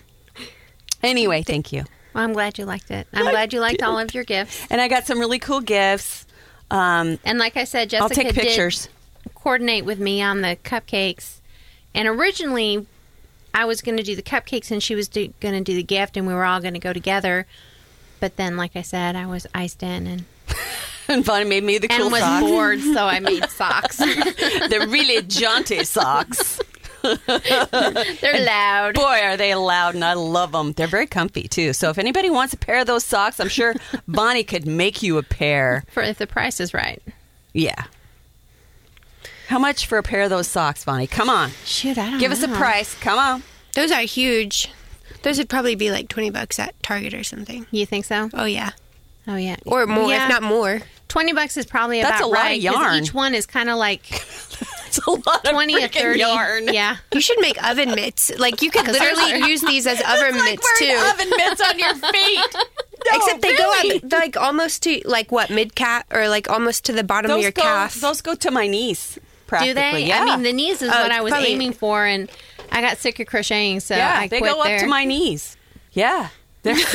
[1.02, 1.84] Anyway, thank you.
[2.14, 3.08] Well, I'm glad you liked it.
[3.12, 4.66] I'm glad you liked all of your gifts.
[4.70, 6.26] And I got some really cool gifts.
[6.70, 8.88] Um, And like I said, Jessica I'll take did pictures.
[9.34, 11.40] coordinate with me on the cupcakes.
[11.94, 12.86] And originally,
[13.52, 16.16] I was going to do the cupcakes and she was going to do the gift,
[16.16, 17.46] and we were all going to go together.
[18.22, 20.24] But then, like I said, I was iced in and,
[21.08, 22.46] And Vonnie made me the cool and was socks.
[22.46, 23.96] bored, so I made socks.
[23.96, 26.60] the really jaunty socks.
[27.02, 28.94] They're loud.
[28.94, 30.70] Boy, are they loud, and I love them.
[30.70, 31.72] They're very comfy too.
[31.72, 33.74] So if anybody wants a pair of those socks, I'm sure
[34.06, 35.82] Vonnie could make you a pair.
[35.90, 37.02] For if the price is right.
[37.52, 37.86] Yeah.
[39.48, 41.08] How much for a pair of those socks, Vonnie?
[41.08, 42.94] Come on, Shoot, I don't give us a price.
[43.00, 43.42] Come on.
[43.74, 44.70] those are huge.
[45.22, 47.66] Those would probably be like twenty bucks at Target or something.
[47.70, 48.28] You think so?
[48.34, 48.70] Oh yeah,
[49.26, 50.24] Oh yeah, or more, Yeah.
[50.24, 50.80] if not more.
[51.08, 53.02] Twenty bucks is probably That's about a lot of yarn.
[53.04, 54.02] Each one is kind of like
[54.86, 56.20] It's a lot of twenty or freaking thirty.
[56.20, 56.68] yarn.
[56.72, 58.30] Yeah, You should make oven mitts.
[58.38, 61.10] Like you could literally use these as oven like mitts wearing too.
[61.10, 62.56] oven mitts on your feet.
[63.04, 63.98] No, Except they really.
[63.98, 67.30] go up like almost to like what mid calf or like almost to the bottom
[67.30, 67.94] Those of your go, calf.
[67.96, 69.18] those go to my knees.
[69.48, 69.66] Probably.
[69.70, 70.04] Do they?
[70.06, 70.20] Yeah.
[70.22, 72.30] I mean, the knees is Oh, what I was probably- aiming for, and
[72.72, 74.80] I got sick of crocheting, so yeah, I they quit go up there.
[74.80, 75.56] to my knees.
[75.92, 76.28] Yeah.
[76.62, 76.76] They're-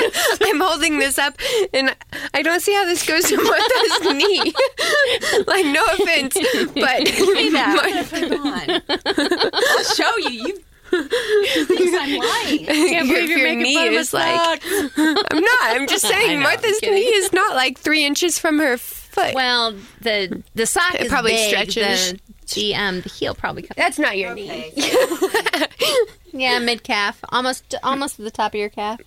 [0.42, 1.36] I'm holding this up,
[1.72, 1.94] and
[2.34, 4.38] I don't see how this goes to Martha's knee.
[5.46, 6.34] like, no offense,
[6.74, 8.82] but Say that.
[8.88, 9.54] Put.
[9.54, 10.60] I'll show you.
[10.92, 11.98] You.
[12.00, 12.64] I'm lying.
[12.64, 14.60] your, believe you're your making knee fun of is like.
[14.66, 15.62] I'm not.
[15.62, 19.34] I'm just saying, know, Martha's knee is not like three inches from her foot.
[19.34, 21.48] Well, the the sock It is probably big.
[21.48, 22.12] stretches.
[22.12, 22.20] The,
[22.54, 23.76] the um the heel probably comes.
[23.76, 24.72] That's not your knee.
[26.32, 29.00] Yeah, mid calf, almost almost to the top of your calf.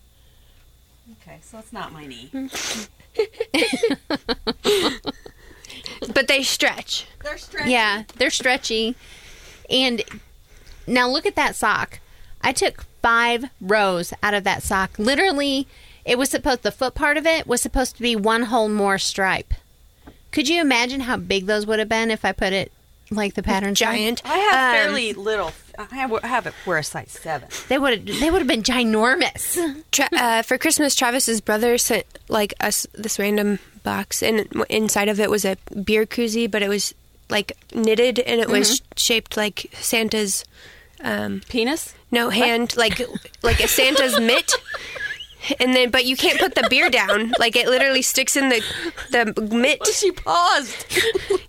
[1.22, 2.30] Okay, so it's not my knee.
[6.14, 7.08] But they stretch.
[7.24, 7.72] They're stretchy.
[7.72, 8.96] Yeah, they're stretchy.
[9.70, 10.02] And
[10.86, 12.00] now look at that sock.
[12.42, 15.00] I took five rows out of that sock.
[15.00, 15.68] Literally,
[16.04, 18.98] it was supposed the foot part of it was supposed to be one whole more
[18.98, 19.54] stripe.
[20.32, 22.72] Could you imagine how big those would have been if I put it
[23.16, 24.22] like the pattern Giant.
[24.26, 25.52] I have Um, fairly little.
[25.78, 27.48] I have, I have it wear a size seven.
[27.68, 29.58] They would have they would have been ginormous.
[29.92, 35.20] Tra- uh, for Christmas, Travis's brother sent like us this random box, and inside of
[35.20, 36.94] it was a beer koozie, but it was
[37.30, 40.46] like knitted, and it was shaped like Santa's
[41.04, 41.94] um, Penis?
[42.12, 43.02] no hand, like
[43.42, 44.54] like a Santa's mitt.
[45.60, 47.34] And then, but you can't put the beer down.
[47.40, 48.64] Like it literally sticks in the
[49.12, 49.86] the mitt.
[49.88, 50.86] She paused.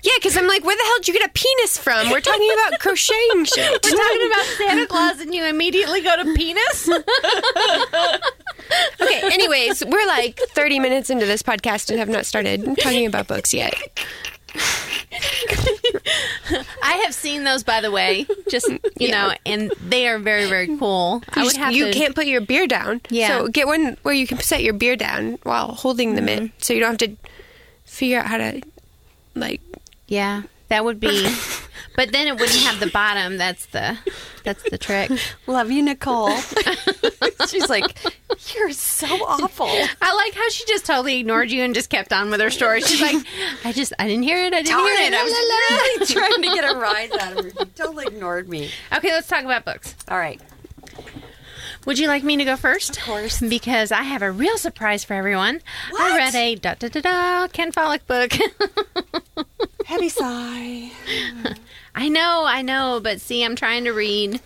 [0.05, 2.11] Yeah, because I'm like, where the hell did you get a penis from?
[2.11, 3.83] We're talking about crocheting shit.
[3.83, 6.91] We're talking about Santa Claus, and you immediately go to penis.
[9.01, 13.29] Okay, anyways, we're like 30 minutes into this podcast and have not started talking about
[13.29, 13.75] books yet.
[16.83, 18.27] I have seen those, by the way.
[18.49, 21.23] Just you know, and they are very, very cool.
[21.35, 21.93] I You, would have you to.
[21.93, 23.01] can't put your beer down.
[23.11, 23.29] Yeah.
[23.29, 26.57] So get one where you can set your beer down while holding the mitt, mm-hmm.
[26.59, 27.17] so you don't have to
[27.85, 28.61] figure out how to,
[29.35, 29.61] like,
[30.09, 31.35] Yeah, that would be.
[31.95, 33.39] but then it wouldn't have the bottom.
[33.39, 33.99] That's the
[34.45, 35.11] that's the trick.
[35.47, 36.37] Love you, Nicole.
[37.49, 37.97] She's like,
[38.55, 39.67] you're so awful.
[39.67, 42.81] I like how she just totally ignored you and just kept on with her story.
[42.83, 43.25] She's like,
[43.65, 44.53] I just I didn't hear it.
[44.53, 45.15] I didn't Darn hear it, it.
[45.15, 47.51] I was really trying to get a rise out of her.
[47.51, 48.71] She totally ignored me.
[48.95, 49.95] okay, let's talk about books.
[50.09, 50.41] All right.
[51.87, 52.97] Would you like me to go first?
[52.97, 53.41] Of course.
[53.41, 55.61] Because I have a real surprise for everyone.
[55.91, 56.13] What?
[56.13, 58.33] I read a da da da da Ken Follett book.
[59.87, 60.91] Heavy sigh.
[61.95, 64.41] I know, I know, but see, I'm trying to read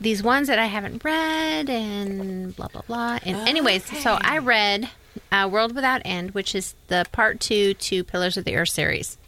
[0.00, 3.18] these ones that I haven't read and blah blah blah.
[3.24, 4.88] And anyways, so I read
[5.30, 9.18] uh, World Without End, which is the part two to Pillars of the Earth series.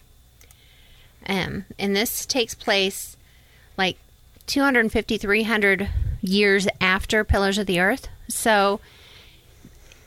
[1.26, 3.16] Um, and this takes place
[3.76, 3.96] like
[4.46, 5.88] 250, 300
[6.22, 8.08] years after Pillars of the Earth.
[8.28, 8.80] So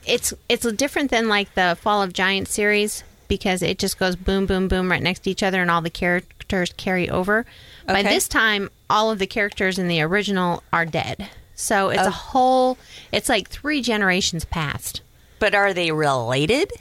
[0.07, 4.45] it's it's different than like the Fall of Giants series because it just goes boom,
[4.45, 7.45] boom, boom right next to each other, and all the characters carry over.
[7.87, 11.29] By this time, all of the characters in the original are dead.
[11.55, 12.11] So it's a oh.
[12.11, 12.77] whole.
[13.11, 15.01] It's like three generations past.
[15.39, 16.71] But are they related?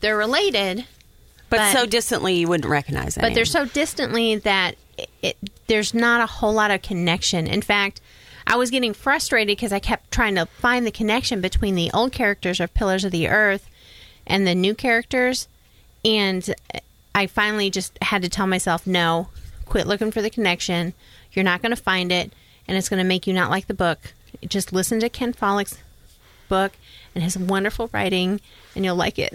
[0.00, 0.84] They're related,
[1.48, 3.22] But, But- so distantly you wouldn't recognize them.
[3.22, 5.36] but they're so distantly that it, it,
[5.68, 7.46] there's not a whole lot of connection.
[7.46, 8.00] In fact,
[8.46, 12.12] I was getting frustrated because I kept trying to find the connection between the old
[12.12, 13.68] characters of Pillars of the Earth
[14.26, 15.48] and the new characters,
[16.04, 16.54] and
[17.14, 19.28] I finally just had to tell myself, no,
[19.66, 20.94] quit looking for the connection.
[21.32, 22.32] You're not going to find it,
[22.68, 23.98] and it's going to make you not like the book.
[24.46, 25.78] Just listen to Ken Follett's
[26.48, 26.72] book
[27.14, 28.40] and his wonderful writing,
[28.74, 29.32] and you'll like it.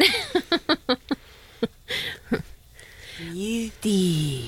[3.32, 4.44] You the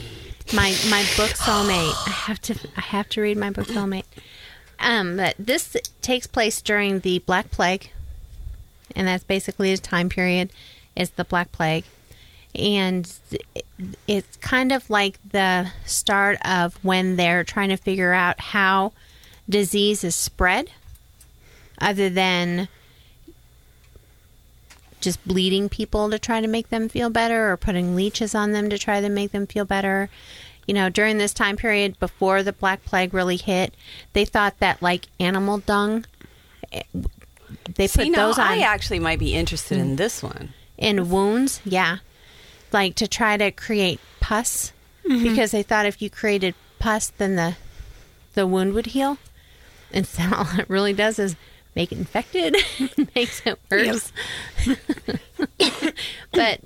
[0.54, 2.08] my my book soulmate.
[2.08, 4.06] I have to I have to read my book soulmate.
[4.80, 7.92] Um, but this takes place during the Black Plague,
[8.96, 10.52] and that's basically his time period
[10.96, 11.84] is the Black Plague,
[12.56, 13.12] and
[14.08, 18.94] it's kind of like the start of when they're trying to figure out how
[19.50, 20.72] disease is spread,
[21.82, 22.68] other than
[25.02, 28.70] just bleeding people to try to make them feel better or putting leeches on them
[28.70, 30.10] to try to make them feel better.
[30.69, 33.73] You know, during this time period before the Black Plague really hit,
[34.13, 36.05] they thought that like animal dung,
[36.71, 36.84] eh,
[37.73, 40.53] they put See, now those on I actually might be interested in this one.
[40.77, 41.60] in wounds.
[41.65, 41.97] Yeah.
[42.71, 44.71] Like to try to create pus
[45.08, 47.55] because they thought if you created pus, then the
[48.36, 49.17] the wound would heal.
[49.91, 51.36] And so all it really does is
[51.75, 52.55] make it infected,
[53.15, 54.12] makes it worse.
[56.32, 56.62] but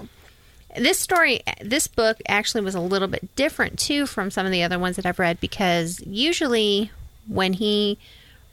[0.75, 4.63] this story, this book actually was a little bit different too from some of the
[4.63, 6.91] other ones that I've read because usually
[7.27, 7.97] when he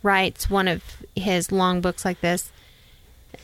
[0.02, 0.82] writes one of
[1.14, 2.50] his long books like this,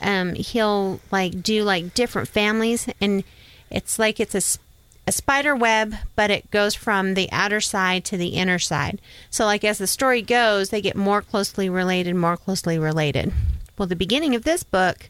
[0.01, 3.23] um, he'll like do like different families, and
[3.71, 4.59] it's like it's a
[5.07, 8.99] a spider web, but it goes from the outer side to the inner side.
[9.29, 13.31] So, like as the story goes, they get more closely related, more closely related.
[13.77, 15.09] Well, the beginning of this book,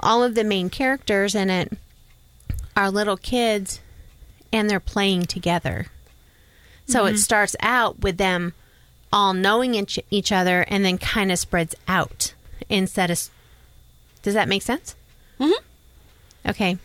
[0.00, 1.76] all of the main characters in it
[2.76, 3.80] are little kids,
[4.52, 5.86] and they're playing together.
[6.88, 8.52] So it starts out with them
[9.12, 12.34] all knowing each, each other, and then kind of spreads out
[12.68, 13.28] instead of
[14.22, 14.96] does that make sense?
[15.38, 16.50] Mm-hmm.
[16.50, 16.78] Okay.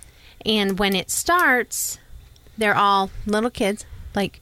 [0.46, 1.98] And when it starts,
[2.58, 4.42] they're all little kids, like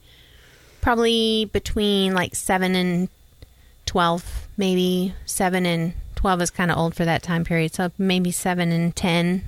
[0.81, 3.09] probably between like 7 and
[3.85, 7.73] 12, maybe 7 and 12 is kind of old for that time period.
[7.73, 9.43] So maybe 7 and 10.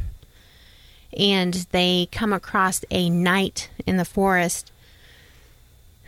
[1.18, 4.72] And they come across a knight in the forest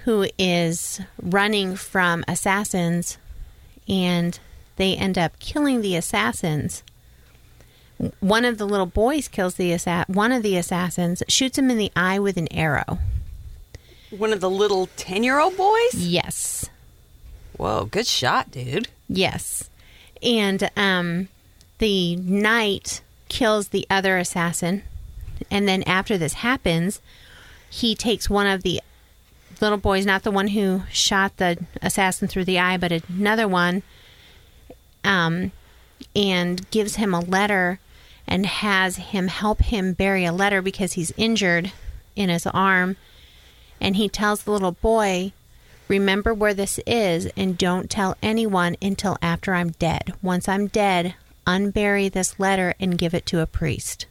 [0.05, 3.17] who is running from assassins
[3.87, 4.39] and
[4.75, 6.83] they end up killing the assassins
[8.19, 11.77] one of the little boys kills the assa- one of the assassins, shoots him in
[11.77, 12.99] the eye with an arrow.
[14.09, 15.93] One of the little 10 year old boys?
[15.95, 16.69] Yes.
[17.57, 18.89] Whoa, good shot, dude.
[19.07, 19.69] Yes.
[20.21, 21.29] And um
[21.79, 24.83] the knight kills the other assassin.
[25.49, 27.01] And then after this happens,
[27.69, 28.81] he takes one of the
[29.61, 33.83] little boys, not the one who shot the assassin through the eye, but another one,
[35.03, 35.51] um,
[36.15, 37.79] and gives him a letter
[38.27, 41.71] and has him help him bury a letter because he's injured
[42.15, 42.95] in his arm.
[43.81, 45.33] And he tells the little boy,
[45.87, 50.13] Remember where this is and don't tell anyone until after I'm dead.
[50.21, 54.05] Once I'm dead, unbury this letter and give it to a priest.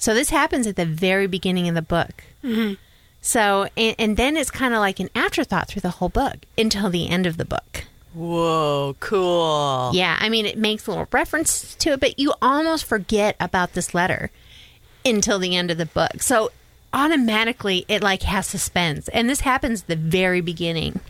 [0.00, 2.24] So this happens at the very beginning of the book.
[2.42, 2.74] Mm-hmm.
[3.20, 6.88] So, and, and then it's kind of like an afterthought through the whole book until
[6.88, 7.84] the end of the book.
[8.14, 9.90] Whoa, cool.
[9.92, 13.74] Yeah, I mean, it makes a little reference to it, but you almost forget about
[13.74, 14.30] this letter
[15.04, 16.22] until the end of the book.
[16.22, 16.50] So
[16.94, 21.00] automatically, it like has suspense, and this happens at the very beginning.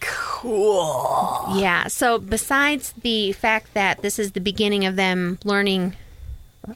[0.00, 1.54] Cool.
[1.56, 1.88] Yeah.
[1.88, 5.96] So besides the fact that this is the beginning of them learning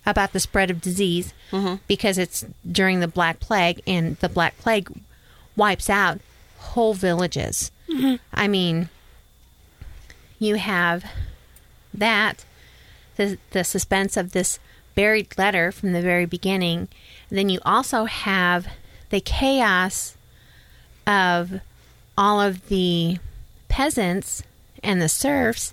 [0.07, 1.77] about the spread of disease, mm-hmm.
[1.87, 4.91] because it's during the Black Plague, and the Black Plague
[5.57, 6.21] wipes out
[6.59, 7.71] whole villages.
[7.89, 8.17] Mm-hmm.
[8.33, 8.89] I mean,
[10.39, 11.05] you have
[11.93, 12.45] that
[13.17, 14.59] the the suspense of this
[14.95, 16.89] buried letter from the very beginning.
[17.29, 18.67] And then you also have
[19.11, 20.17] the chaos
[21.07, 21.61] of
[22.17, 23.19] all of the
[23.69, 24.43] peasants
[24.83, 25.73] and the serfs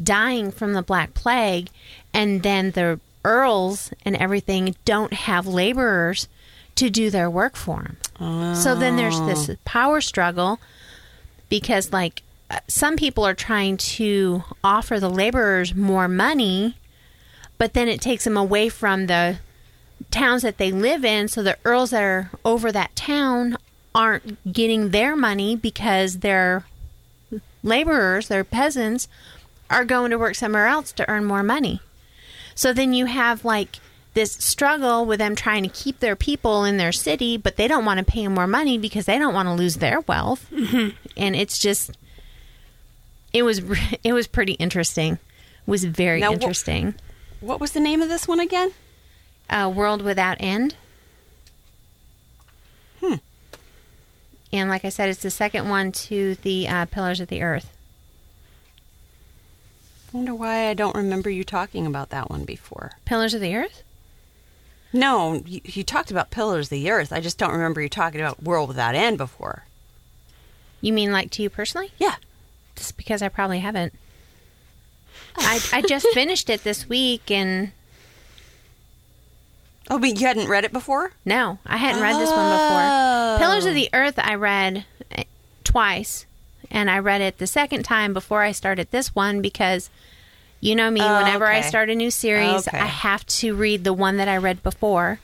[0.00, 1.68] dying from the Black Plague,
[2.14, 6.28] and then the earls and everything don't have laborers
[6.74, 7.96] to do their work for them.
[8.54, 10.58] So then there's this power struggle
[11.48, 16.76] because, like, uh, some people are trying to offer the laborers more money,
[17.58, 19.38] but then it takes them away from the
[20.10, 21.28] towns that they live in.
[21.28, 23.56] So the earls that are over that town
[23.94, 26.64] aren't getting their money because their
[27.62, 29.08] laborers, their peasants,
[29.70, 31.80] are going to work somewhere else to earn more money.
[32.54, 33.78] So then you have like
[34.14, 37.84] this struggle with them trying to keep their people in their city, but they don't
[37.84, 40.50] want to pay more money because they don't want to lose their wealth.
[40.52, 41.92] And it's just,
[43.32, 43.62] it was
[44.04, 45.14] it was pretty interesting.
[45.14, 46.94] It was very Now, wh- interesting.
[47.40, 48.72] What was the name of this one again?
[49.50, 50.74] uh, World Without End.
[53.00, 53.14] Hmm.
[54.52, 57.70] And like I said, it's the second one to the uh, Pillars of the Earth.
[60.12, 62.92] I wonder why I don't remember you talking about that one before.
[63.04, 63.82] Pillars of the Earth?
[64.92, 67.12] No, you, you talked about Pillars of the Earth.
[67.12, 69.64] I just don't remember you talking about World Without End before.
[70.82, 71.92] You mean like to you personally?
[71.98, 72.16] Yeah.
[72.76, 73.94] Just because I probably haven't.
[75.36, 77.72] I, I just finished it this week, and
[79.90, 81.12] Oh, but you hadn't read it before?
[81.24, 83.38] no, I hadn't read this one before.
[83.38, 84.84] Pillars of the Earth, I read
[85.16, 85.24] uh,
[85.64, 86.24] twice,
[86.72, 89.90] and I read it the second time before I started this one because
[90.60, 92.78] you know me, Oh, whenever I start a new series, Okay.
[92.78, 95.20] I have to read the one that I read before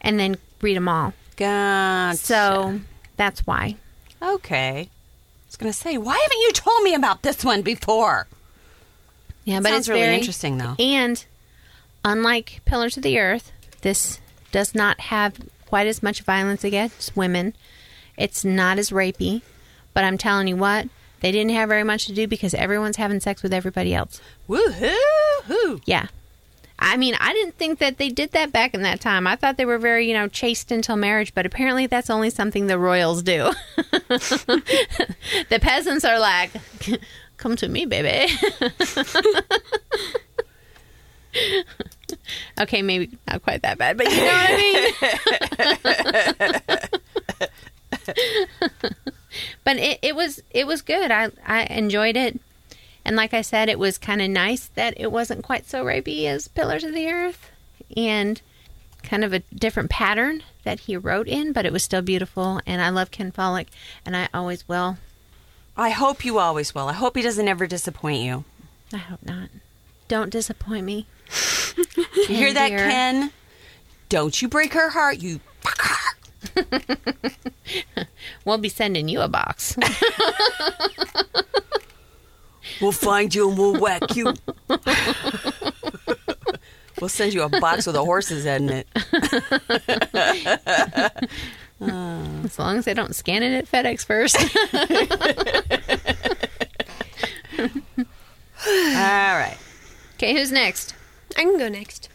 [0.00, 1.14] and then read them all.
[1.36, 2.16] Gotcha.
[2.18, 2.80] So
[3.16, 3.76] that's why.
[4.20, 4.88] okay.
[4.90, 8.26] I was going to say, why haven't you told me about this one before?
[9.44, 10.74] Yeah, but Sounds it's really very interesting, though.
[10.78, 11.22] And
[12.04, 14.18] unlike Pillars of the Earth, this
[14.50, 15.34] does not have
[15.66, 17.54] quite as much violence against women.
[18.16, 19.42] It's not as rapey,
[19.94, 20.88] but I'm telling you what,
[21.20, 24.20] they didn't have very much to do because everyone's having sex with everybody else.
[24.48, 24.94] Woohoo!
[25.44, 25.80] Hoo.
[25.84, 26.08] Yeah.
[26.78, 29.28] I mean, I didn't think that they did that back in that time.
[29.28, 32.66] I thought they were very, you know, chaste until marriage, but apparently that's only something
[32.66, 33.52] the royals do.
[34.08, 36.50] the peasants are like,
[37.36, 38.32] come to me, baby.
[42.60, 44.56] okay, maybe not quite that bad, but you know what I
[48.80, 48.96] mean?
[49.64, 51.10] but it, it was it was good.
[51.10, 52.40] I I enjoyed it.
[53.04, 56.26] And like I said, it was kind of nice that it wasn't quite so rapey
[56.26, 57.50] as Pillars of the Earth
[57.96, 58.40] and
[59.02, 62.60] kind of a different pattern that he wrote in, but it was still beautiful.
[62.64, 63.68] And I love Ken Follett,
[64.06, 64.98] and I always will.
[65.76, 66.88] I hope you always will.
[66.88, 68.44] I hope he doesn't ever disappoint you.
[68.92, 69.48] I hope not.
[70.08, 71.06] Don't disappoint me.
[72.14, 72.78] You hear that, dear.
[72.78, 73.32] Ken?
[74.10, 76.11] Don't you break her heart, you fucker.
[78.44, 79.76] We'll be sending you a box.
[82.80, 84.34] We'll find you and we'll whack you.
[87.00, 88.88] we'll send you a box with a horse's head in it.
[92.44, 94.36] as long as they don't scan it at FedEx first.
[98.66, 99.58] All right.
[100.14, 100.94] okay, who's next?
[101.36, 102.08] I can go next.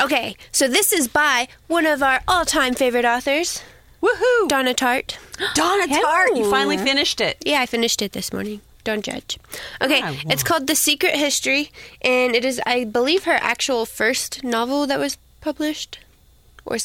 [0.00, 3.62] Okay, so this is by one of our all-time favorite authors,
[4.02, 4.48] Woohoo!
[4.48, 5.16] Donna Tartt.
[5.54, 7.38] Donna Tartt, you finally finished it.
[7.44, 8.60] Yeah, I finished it this morning.
[8.84, 9.38] Don't judge.
[9.82, 11.70] Okay, I it's called The Secret History,
[12.02, 15.98] and it is, I believe, her actual first novel that was published.
[16.64, 16.76] Or,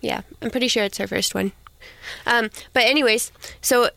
[0.00, 1.52] yeah, I'm pretty sure it's her first one.
[2.26, 3.90] Um, but anyways, so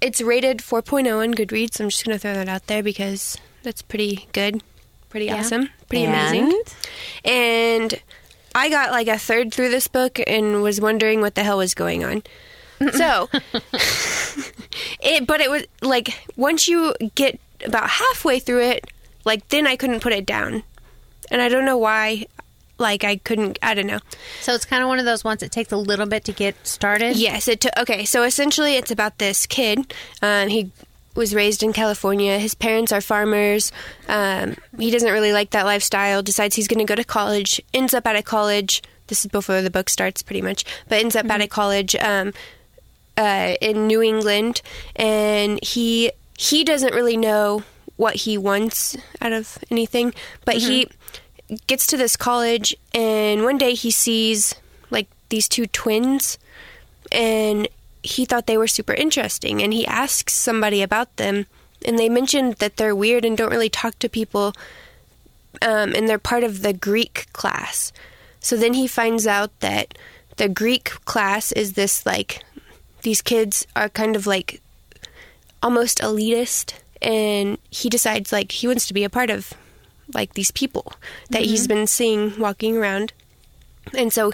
[0.00, 1.78] it's rated 4.0 on Goodreads.
[1.78, 4.62] I'm just gonna throw that out there because that's pretty good,
[5.10, 5.36] pretty Yeah.
[5.36, 6.14] awesome, pretty And?
[6.14, 6.62] amazing.
[7.24, 7.94] And
[8.54, 11.74] I got like a third through this book and was wondering what the hell was
[11.74, 12.22] going on.
[12.92, 13.28] So,
[15.00, 18.86] it but it was like once you get about halfway through it,
[19.24, 20.62] like then I couldn't put it down.
[21.30, 22.26] And I don't know why
[22.78, 24.00] like I couldn't I don't know.
[24.40, 26.54] So it's kind of one of those ones that takes a little bit to get
[26.66, 27.16] started.
[27.16, 27.72] Yes, it took.
[27.78, 29.94] Okay, so essentially, it's about this kid.
[30.20, 30.70] Um, he
[31.14, 32.38] was raised in California.
[32.38, 33.72] His parents are farmers.
[34.08, 36.22] Um, he doesn't really like that lifestyle.
[36.22, 37.60] Decides he's going to go to college.
[37.72, 38.82] Ends up at a college.
[39.06, 40.64] This is before the book starts, pretty much.
[40.88, 42.32] But ends up at a college um,
[43.16, 44.62] uh, in New England,
[44.96, 47.62] and he he doesn't really know
[47.96, 50.14] what he wants out of anything.
[50.44, 50.88] But he
[51.66, 54.54] gets to this college, and one day he sees
[54.90, 56.38] like these two twins
[57.12, 57.68] and
[58.04, 61.46] he thought they were super interesting and he asks somebody about them
[61.84, 64.52] and they mentioned that they're weird and don't really talk to people
[65.62, 67.92] um, and they're part of the Greek class.
[68.40, 69.96] So then he finds out that
[70.36, 72.42] the Greek class is this like
[73.02, 74.60] these kids are kind of like
[75.62, 79.54] almost elitist, and he decides like he wants to be a part of
[80.12, 80.92] like these people
[81.30, 83.12] that he's been seeing walking around,
[83.96, 84.32] and so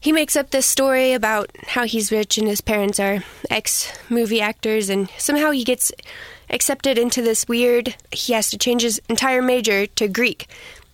[0.00, 4.40] he makes up this story about how he's rich and his parents are ex movie
[4.40, 5.90] actors, and somehow he gets
[6.50, 7.96] accepted into this weird.
[8.12, 10.48] He has to change his entire major to Greek.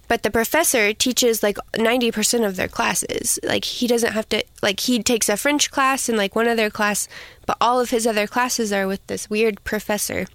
[0.07, 3.38] But the professor teaches like 90% of their classes.
[3.42, 6.70] Like he doesn't have to like he takes a French class and like one other
[6.70, 7.09] class,
[7.46, 10.26] but all of his other classes are with this weird professor.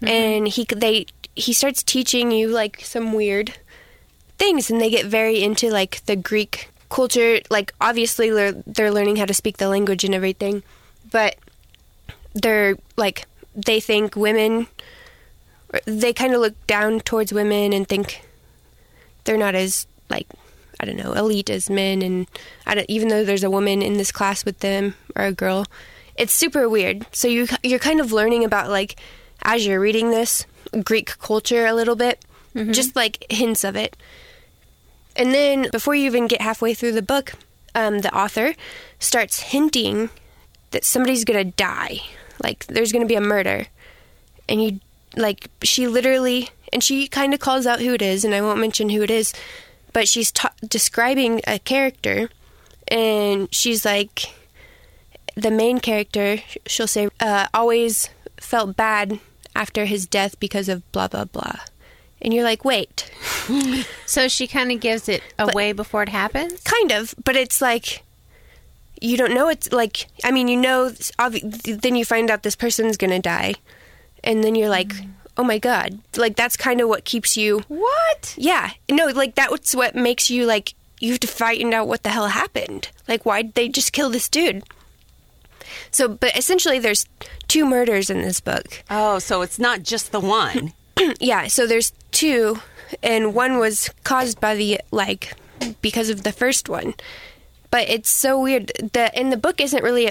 [0.00, 0.08] Mm-hmm.
[0.08, 3.58] And he they he starts teaching you like some weird
[4.38, 7.40] things and they get very into like the Greek culture.
[7.50, 10.62] Like obviously they're they're learning how to speak the language and everything,
[11.10, 11.36] but
[12.34, 14.66] they're like they think women
[15.86, 18.22] they kind of look down towards women and think
[19.24, 20.26] they're not as like
[20.80, 22.26] I don't know elite as men and
[22.66, 25.66] I don't, even though there's a woman in this class with them or a girl
[26.16, 28.96] it's super weird so you you're kind of learning about like
[29.42, 30.46] as you're reading this
[30.84, 32.24] Greek culture a little bit
[32.54, 32.72] mm-hmm.
[32.72, 33.96] just like hints of it
[35.16, 37.32] and then before you even get halfway through the book
[37.74, 38.54] um, the author
[38.98, 40.10] starts hinting
[40.70, 42.00] that somebody's gonna die.
[42.42, 43.66] Like there's gonna be a murder.
[44.48, 44.80] And you
[45.16, 48.60] like she literally and she kind of calls out who it is and i won't
[48.60, 49.32] mention who it is
[49.92, 52.30] but she's ta- describing a character
[52.86, 54.32] and she's like
[55.34, 59.18] the main character she'll say uh, always felt bad
[59.56, 61.56] after his death because of blah blah blah
[62.22, 63.10] and you're like wait.
[64.06, 66.60] So she kind of gives it away before it happens.
[66.62, 68.02] kind of but it's like
[69.00, 72.56] you don't know it's like i mean you know obvi- then you find out this
[72.56, 73.54] person's gonna die.
[74.22, 75.08] And then you're like mm.
[75.36, 75.98] oh my god.
[76.16, 78.34] Like that's kind of what keeps you What?
[78.36, 78.70] yeah.
[78.90, 82.28] No like that's what makes you like you have to find out what the hell
[82.28, 82.90] happened.
[83.08, 84.62] Like why'd they just kill this dude?
[85.90, 87.06] So but essentially there's
[87.48, 88.82] two murders in this book.
[88.90, 90.72] Oh, so it's not just the one.
[91.20, 92.58] yeah, so there's two,
[93.02, 95.34] and one was caused by the like
[95.82, 96.94] because of the first one.
[97.70, 98.72] But it's so weird.
[98.92, 100.10] The in the book isn't really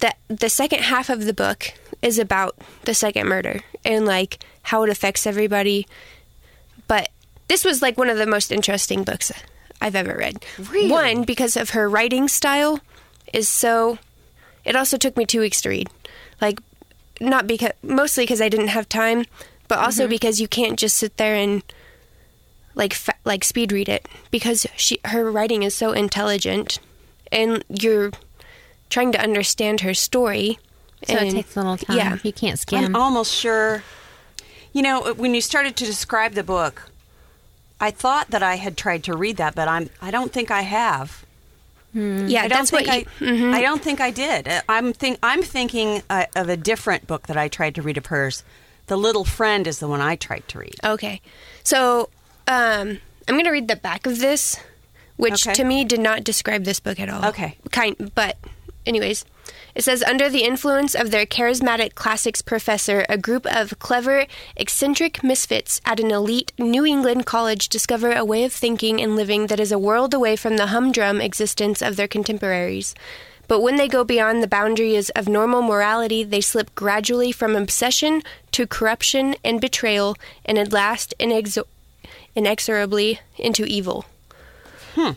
[0.00, 4.82] the the second half of the book is about the second murder and like how
[4.82, 5.86] it affects everybody.
[6.86, 7.08] But
[7.48, 9.32] this was like one of the most interesting books
[9.80, 10.44] I've ever read.
[10.70, 10.90] Really?
[10.90, 12.80] One because of her writing style
[13.32, 13.98] is so.
[14.64, 15.90] It also took me two weeks to read,
[16.40, 16.58] like
[17.20, 19.24] not because mostly because I didn't have time,
[19.68, 21.62] but also because you can't just sit there and
[22.74, 26.78] like fa- like speed read it because she her writing is so intelligent,
[27.30, 28.10] and you're
[28.90, 30.58] trying to understand her story.
[31.06, 31.96] So and, it takes a little time.
[31.96, 32.84] Yeah, You can't skim.
[32.84, 33.82] I'm almost sure.
[34.72, 36.90] You know, when you started to describe the book,
[37.80, 40.62] I thought that I had tried to read that, but I'm I don't think I
[40.62, 41.24] have.
[41.92, 42.00] yeah.
[42.42, 43.26] I don't that's what think you.
[43.28, 43.54] I, Mhm.
[43.54, 44.48] I don't think I did.
[44.48, 47.96] Uh, I'm think I'm thinking uh, of a different book that I tried to read
[47.98, 48.42] of hers.
[48.86, 50.76] The Little Friend is the one I tried to read.
[50.84, 51.20] Okay.
[51.62, 52.10] So,
[52.46, 54.58] um, I'm going to read the back of this,
[55.16, 55.54] which Okay.
[55.54, 57.24] to me did not describe this book at all.
[57.26, 57.56] Okay.
[57.70, 58.36] Kind, but,
[58.84, 59.24] anyways,
[59.74, 64.26] it says under the influence of their charismatic classics professor, a group of clever,
[64.56, 69.46] eccentric misfits at an elite New England college discover a way of thinking and living
[69.46, 72.94] that is a world away from the humdrum existence of their contemporaries.
[73.48, 78.22] But when they go beyond the boundaries of normal morality, they slip gradually from obsession
[78.52, 81.64] to corruption and betrayal, and at last inexo-
[82.34, 84.06] inexorably into evil.
[84.94, 85.10] Hmm.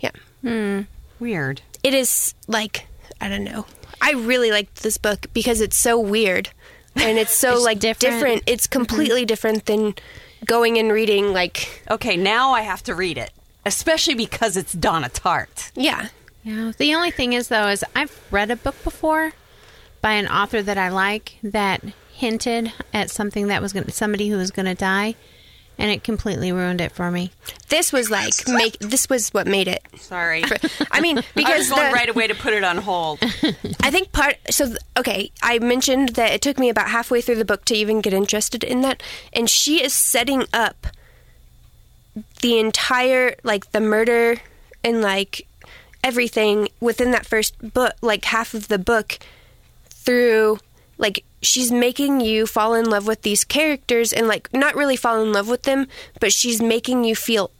[0.00, 0.10] Yeah.
[0.42, 0.80] Hmm.
[1.18, 1.62] Weird.
[1.82, 2.86] It is like,
[3.20, 3.66] I don't know.
[4.00, 6.50] I really liked this book because it's so weird.
[6.96, 8.14] And it's so It's like different.
[8.14, 8.42] different.
[8.46, 9.94] It's completely different than
[10.44, 13.30] going and reading like Okay, now I have to read it,
[13.66, 15.70] especially because it's Donna Tartt.
[15.74, 16.08] yeah.
[16.42, 16.72] Yeah.
[16.76, 19.32] The only thing is, though, is I've read a book before
[20.00, 21.82] by an author that I like that
[22.12, 25.14] hinted at something that was going to somebody who was going to die,
[25.76, 27.32] and it completely ruined it for me.
[27.68, 29.82] This was like make this was what made it.
[29.96, 30.42] Sorry.
[30.90, 33.18] I mean, I because was going the- right away to put it on hold.
[33.82, 37.44] I think part so okay, I mentioned that it took me about halfway through the
[37.44, 40.86] book to even get interested in that and she is setting up
[42.40, 44.40] the entire like the murder
[44.82, 45.46] and like
[46.02, 49.18] everything within that first book, like half of the book
[49.88, 50.58] through
[50.96, 55.22] like she's making you fall in love with these characters and like not really fall
[55.22, 55.86] in love with them,
[56.20, 57.50] but she's making you feel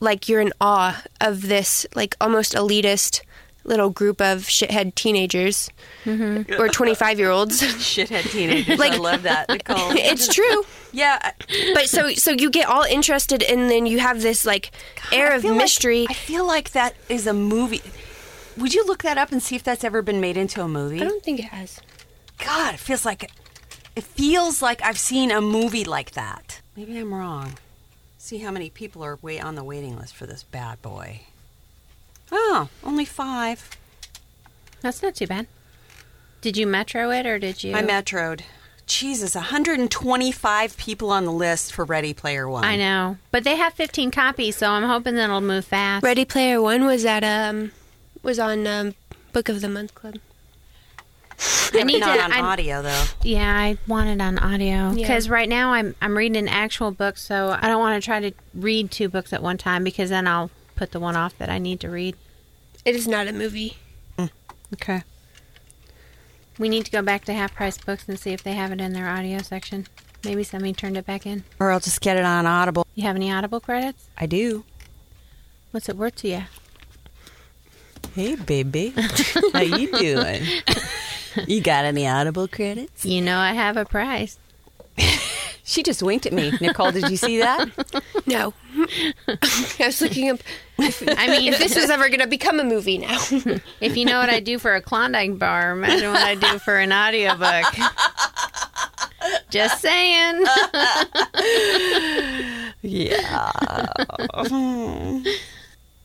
[0.00, 3.22] like you're in awe of this like almost elitist
[3.66, 5.68] little group of shithead teenagers
[6.04, 6.60] mm-hmm.
[6.60, 7.60] or 25 year olds.
[7.62, 8.78] Shithead teenagers.
[8.78, 9.76] Like- I love that, Nicole.
[9.96, 10.64] it's true.
[10.92, 11.32] yeah.
[11.74, 14.70] But so so you get all interested and then you have this like
[15.12, 16.06] air I of feel like- mystery.
[16.08, 17.82] I feel like that is a movie.
[18.56, 21.00] Would you look that up and see if that's ever been made into a movie?
[21.00, 21.78] I don't think it has.
[22.38, 23.30] God, it feels like
[23.94, 26.60] it feels like I've seen a movie like that.
[26.76, 27.54] Maybe I'm wrong.
[28.18, 31.20] See how many people are wait on the waiting list for this bad boy.
[32.32, 33.70] Oh, only five.
[34.80, 35.46] That's not too bad.
[36.40, 37.74] Did you metro it or did you?
[37.74, 38.40] I metroed.
[38.86, 42.62] Jesus, 125 people on the list for Ready Player One.
[42.64, 46.04] I know, but they have 15 copies, so I'm hoping that it'll move fast.
[46.04, 47.72] Ready Player One was at um
[48.22, 48.94] was on um,
[49.32, 50.16] Book of the Month Club.
[51.74, 52.22] I need Not to.
[52.22, 53.04] on I, audio though.
[53.22, 54.94] yeah, I want it on audio Yeah.
[54.94, 58.20] because right now I'm I'm reading an actual book, so I don't want to try
[58.20, 61.50] to read two books at one time because then I'll put the one off that
[61.50, 62.14] I need to read.
[62.84, 63.78] It is not a movie.
[64.16, 64.30] Mm.
[64.74, 65.02] Okay.
[66.58, 68.80] We need to go back to half price books and see if they have it
[68.80, 69.86] in their audio section.
[70.24, 71.44] Maybe somebody turned it back in.
[71.58, 72.86] Or I'll just get it on Audible.
[72.94, 74.08] You have any Audible credits?
[74.16, 74.64] I do.
[75.70, 76.42] What's it worth to you?
[78.14, 78.94] Hey, baby.
[79.52, 80.42] How you doing?
[81.46, 83.04] you got any Audible credits?
[83.04, 84.38] You know I have a price.
[85.66, 86.52] She just winked at me.
[86.60, 87.68] Nicole, did you see that?
[88.26, 88.54] No.
[89.28, 90.40] I was looking up
[90.78, 93.16] I mean, if this was ever going to become a movie now.
[93.80, 96.76] if you know what I do for a Klondike bar, imagine what I do for
[96.76, 97.72] an audiobook.
[99.48, 100.44] Just saying.
[102.82, 103.52] Yeah.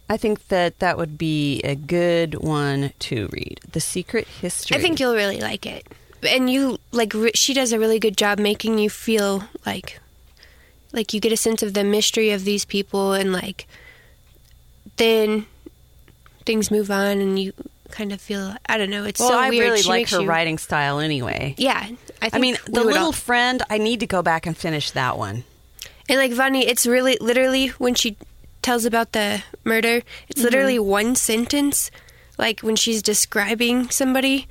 [0.09, 3.61] I think that that would be a good one to read.
[3.71, 4.77] The Secret History.
[4.77, 5.87] I think you'll really like it.
[6.27, 9.99] And you like re- she does a really good job making you feel like
[10.93, 13.65] like you get a sense of the mystery of these people and like
[14.97, 15.45] then
[16.45, 17.53] things move on and you
[17.89, 19.63] kind of feel I don't know, it's Well, so I weird.
[19.69, 21.55] really She like her you- writing style anyway.
[21.57, 21.77] Yeah.
[22.21, 24.91] I, think I mean, The Little all- Friend, I need to go back and finish
[24.91, 25.43] that one.
[26.07, 28.17] And like Vonnie, it's really literally when she
[28.61, 30.43] tells about the murder, it's Mm-hmm.
[30.43, 31.89] literally one sentence,
[32.37, 34.47] like when she's describing somebody,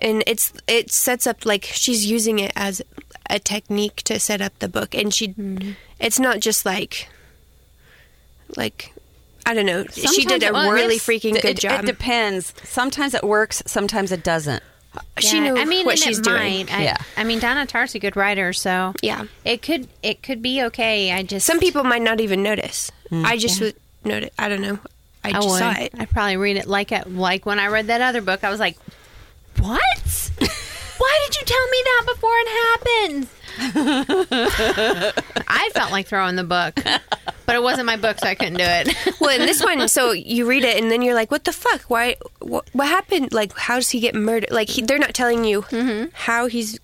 [0.00, 2.82] and it's it sets up like she's using it as
[3.30, 5.72] a technique to set up the book, and she, Mm-hmm.
[6.00, 7.08] it's not just like,
[8.56, 8.92] like.
[9.46, 9.86] I don't know.
[9.86, 10.70] she did a it works.
[10.74, 11.82] really freaking good it, job.
[11.82, 12.52] It depends.
[12.64, 14.62] Sometimes it works, sometimes it doesn't.
[15.20, 16.66] she knew I mean, what and she's doing.
[16.66, 16.74] might.
[16.74, 16.96] I, Yeah.
[17.16, 19.24] I mean, Donna Tartt's a good writer, so Yeah.
[19.46, 21.12] it could it could be okay.
[21.12, 22.92] I just Some people might not even notice.
[23.10, 23.24] Mm.
[23.24, 23.74] I just would
[24.04, 24.28] notice.
[24.38, 24.78] I don't know.
[25.24, 25.58] I I just would.
[25.60, 25.94] saw it.
[25.98, 28.44] I probably read it like it like when I read that other book.
[28.44, 28.76] I was like,
[29.60, 30.30] "What?
[30.98, 33.28] Why did you tell me that before it happened?"
[35.48, 36.74] I felt like throwing the book,
[37.44, 38.94] but it wasn't my book, so I couldn't do it.
[39.20, 41.82] Well, in this one, so you read it and then you're like, "What the fuck?
[41.82, 42.16] Why?
[42.40, 43.32] What, what happened?
[43.32, 44.50] Like, how does he get murdered?
[44.50, 46.10] Like, he, they're not telling you mm-hmm.
[46.12, 46.78] how he's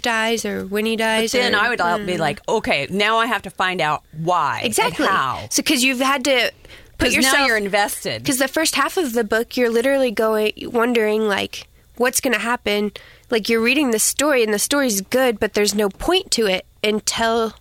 [0.00, 2.18] dies or when he dies." Then or, I would all be mm.
[2.18, 4.58] like, okay, now I have to find out why.
[4.58, 5.46] and exactly how.
[5.50, 6.50] So, because you've had to
[6.98, 7.38] put Because yourself.
[7.38, 8.22] now you're invested.
[8.22, 12.40] Because the first half of the book, you're literally going wondering like, what's going to
[12.40, 12.92] happen.
[13.30, 16.66] Like you're reading the story and the story's good, but there's no point to it
[16.82, 17.54] until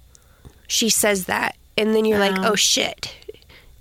[0.68, 2.52] she says that, and then you're like, Oh.
[2.52, 3.16] oh shit,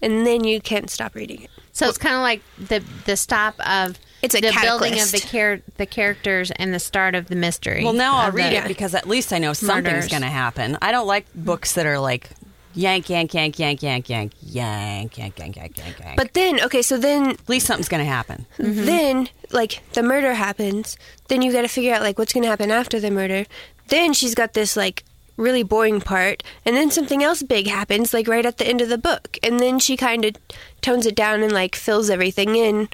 [0.00, 1.50] and then you can't stop reading it.
[1.72, 5.18] So it's kind of like the the stop of It's a the building of the
[5.20, 5.28] catalyst.
[5.32, 7.82] char- the characters and the start of the mystery.
[7.82, 10.76] Well, now I'll read the- it because at least I know something's going to happen.
[10.82, 12.28] I don't like books that are like
[12.74, 16.16] yank, yank, yank, yank, yank, yank, yank, yank, yank, yank, yank, yank.
[16.16, 18.46] But then, okay, so then at least something's going to happen.
[18.58, 20.96] then like the murder happens
[21.28, 23.44] then you got to figure out like what's going to happen after the murder
[23.88, 25.04] then she's got this like
[25.36, 28.88] really boring part and then something else big happens like right at the end of
[28.88, 30.34] the book and then she kind of
[30.80, 32.88] tones it down and like fills everything in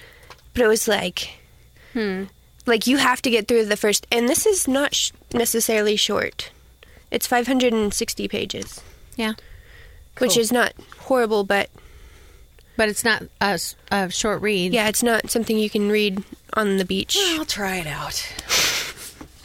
[0.55, 1.39] but it was like
[2.67, 6.51] like you have to get through the first and this is not sh- necessarily short
[7.13, 8.81] it's 560 pages
[9.17, 9.35] yeah,
[10.19, 11.71] which is not horrible but
[12.77, 13.59] but it's not a
[14.11, 14.73] short read.
[14.73, 16.23] yeah it's not something you can read
[16.55, 18.33] on the beach I'll try it out.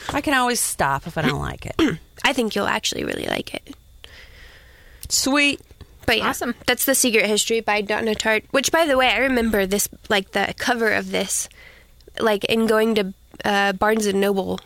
[0.09, 1.75] I can always stop if I don't like it.
[2.23, 3.75] i think you'll actually really like it
[5.09, 5.61] Sweet.
[6.05, 6.55] But yeah, Awesome.
[6.65, 8.43] That's the Secret History by Donna Tartt.
[8.51, 11.47] Which, by the way, I remember this, like the cover of this,
[12.19, 13.13] like in going to
[13.45, 14.59] uh, Barnes and Noble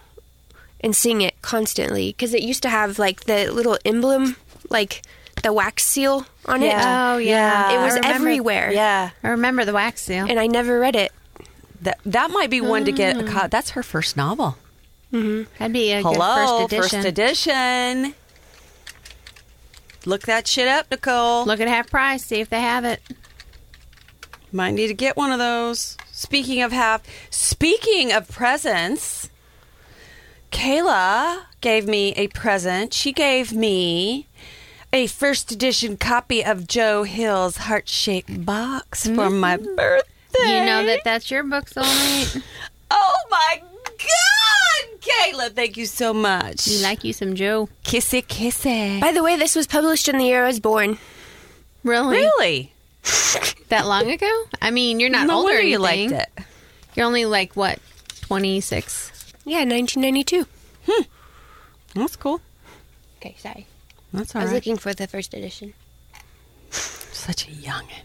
[0.80, 4.36] and seeing it constantly because it used to have like the little emblem,
[4.70, 5.02] like
[5.44, 6.74] the wax seal on it.
[6.76, 7.72] Oh, yeah.
[7.74, 8.72] It was remember- everywhere.
[8.72, 9.12] Yeah.
[9.24, 10.26] I remember the wax seal.
[10.30, 11.12] and I never read it.
[11.82, 14.58] That that might be one to get a co- That's her first novel.
[15.14, 15.44] Mm-hmm.
[15.60, 17.02] That'd be a Hello, good first edition.
[17.04, 18.16] First edition.
[20.06, 21.46] Look that shit up, Nicole.
[21.46, 22.26] Look at half price.
[22.26, 23.02] See if they have it.
[24.52, 25.98] Might need to get one of those.
[26.12, 29.30] speaking of half, speaking of presents,
[30.52, 32.94] Kayla gave me a present.
[32.94, 34.28] She gave me
[34.94, 40.60] a first edition copy of Joe Hill's heart shaped box for my birthday.
[40.60, 42.42] You know that that's your book, soulmate.
[42.92, 45.54] Oh my God, Kayla!
[45.54, 46.68] Thank you so much.
[46.68, 47.70] You like you some Joe?
[47.84, 49.02] kissy kissy?
[49.02, 50.98] By the way, this was published in the year I was born.
[51.84, 52.18] Really?
[52.18, 52.72] Really?
[53.70, 54.44] That long ago?
[54.62, 55.50] I mean, you're not no older.
[55.50, 56.30] or wonder you liked it.
[56.96, 57.80] You're only like what,
[58.22, 59.12] 26?
[59.44, 60.46] Yeah, 1992.
[60.88, 61.04] Hmm.
[61.94, 62.40] That's cool.
[63.18, 63.68] Okay, sorry.
[64.14, 64.56] That's I was right.
[64.56, 65.74] looking for the first edition.
[66.72, 68.04] Such a youngin.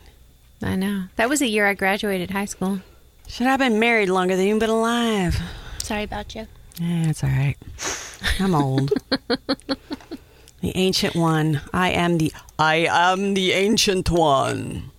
[0.63, 1.05] I know.
[1.17, 2.81] That was the year I graduated high school.
[3.27, 5.41] Should I have been married longer than you've been alive.
[5.79, 6.47] Sorry about you.
[6.79, 7.57] Yeah, it's all right.
[8.39, 8.93] I'm old.
[10.61, 11.61] the ancient one.
[11.73, 14.91] I am the I am the ancient one.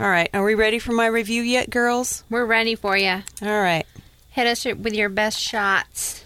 [0.00, 2.24] All right, are we ready for my review yet, girls?
[2.28, 3.22] We're ready for you.
[3.42, 3.86] All right.
[4.30, 6.23] Hit us with your best shots.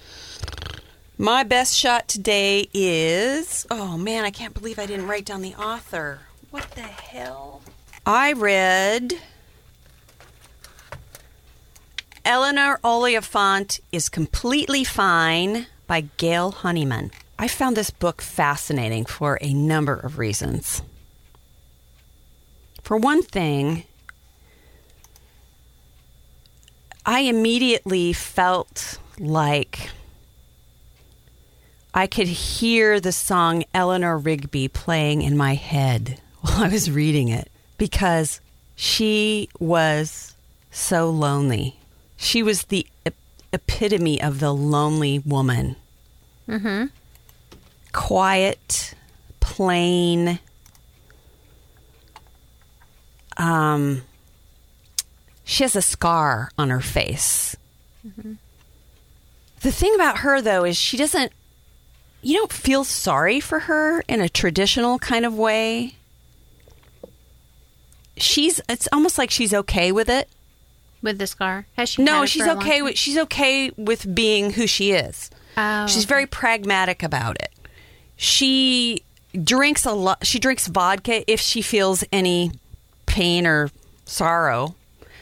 [1.21, 5.57] My best shot today is Oh man, I can't believe I didn't write down the
[5.57, 6.21] author.
[6.53, 7.61] What the hell?
[8.07, 9.15] I read
[12.25, 17.11] Eleanor Oliphant is Completely Fine by Gail Honeyman.
[17.37, 20.83] I found this book fascinating for a number of reasons.
[22.85, 23.83] For one thing,
[27.05, 29.91] I immediately felt like
[31.99, 37.27] I could hear the song Eleanor Rigby playing in my head while I was reading
[37.27, 38.41] it because
[38.77, 40.37] she was
[40.71, 41.75] so lonely.
[42.17, 43.17] She was the ep-
[43.53, 45.75] epitome of the lonely woman.
[46.49, 46.85] Mm-hmm.
[47.93, 48.95] Quiet,
[49.41, 50.39] plain.
[53.37, 54.03] Um,
[55.43, 57.57] she has a scar on her face.
[59.63, 61.33] The thing about her, though, is she doesn't
[62.23, 65.95] you don't feel sorry for her in a traditional kind of way.
[68.17, 70.29] She's it's almost like she's okay with it.
[71.03, 71.67] With the scar.
[71.77, 74.93] Has she No, she's for a long okay with she's okay with being who she
[74.93, 75.31] is.
[75.57, 77.53] Oh, She's very pragmatic about it.
[78.17, 79.03] She
[79.45, 82.51] drinks a lot she drinks vodka if she feels any
[83.07, 83.71] pain or
[84.05, 84.75] sorrow.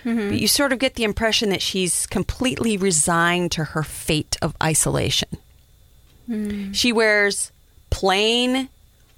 [0.05, 0.29] Mm-hmm.
[0.31, 4.55] But you sort of get the impression that she's completely resigned to her fate of
[4.63, 5.29] isolation.
[6.29, 6.75] Mm.
[6.75, 7.53] She wears
[7.91, 8.69] plain,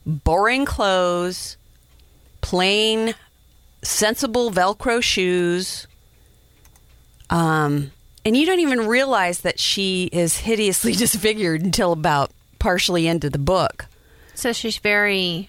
[0.07, 1.57] boring clothes,
[2.41, 3.15] plain,
[3.83, 5.87] sensible Velcro shoes.
[7.31, 7.93] Um,
[8.25, 13.39] and you don't even realize that she is hideously disfigured until about partially into the
[13.39, 13.87] book.
[14.35, 15.49] So she's very.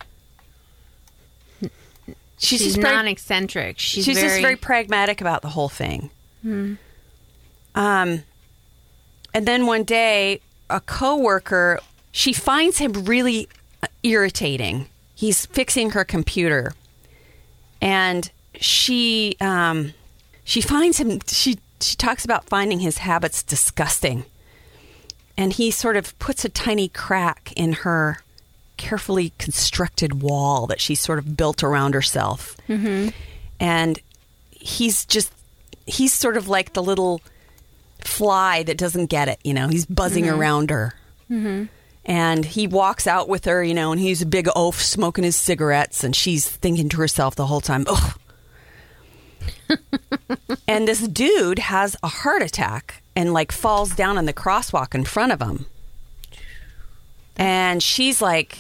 [2.42, 3.80] She's, She's, just very, non-eccentric.
[3.80, 6.10] She's, she's very, just very pragmatic about the whole thing.
[7.76, 8.24] Um,
[9.34, 10.40] and then one day,
[10.70, 11.80] a coworker,
[12.12, 13.48] she finds him really
[14.04, 14.88] irritating.
[15.16, 16.74] He's fixing her computer,
[17.82, 19.94] and she um,
[20.44, 21.20] she finds him.
[21.28, 24.26] She she talks about finding his habits disgusting,
[25.38, 28.22] and he sort of puts a tiny crack in her
[28.78, 32.56] carefully constructed wall that she sort of built around herself.
[32.70, 33.10] Mm-hmm.
[33.60, 34.00] And
[34.52, 35.34] he's just,
[35.86, 37.22] he's sort of like the little
[38.02, 40.94] fly that doesn't get it, you know, he's buzzing around her.
[41.30, 41.66] Mm-hmm.
[42.06, 45.36] And he walks out with her, you know, and he's a big oaf smoking his
[45.36, 48.20] cigarettes, and she's thinking to herself the whole time, ugh.
[50.68, 55.06] and this dude has a heart attack and like falls down in the crosswalk in
[55.06, 55.66] front of him.
[57.38, 58.58] And she's like,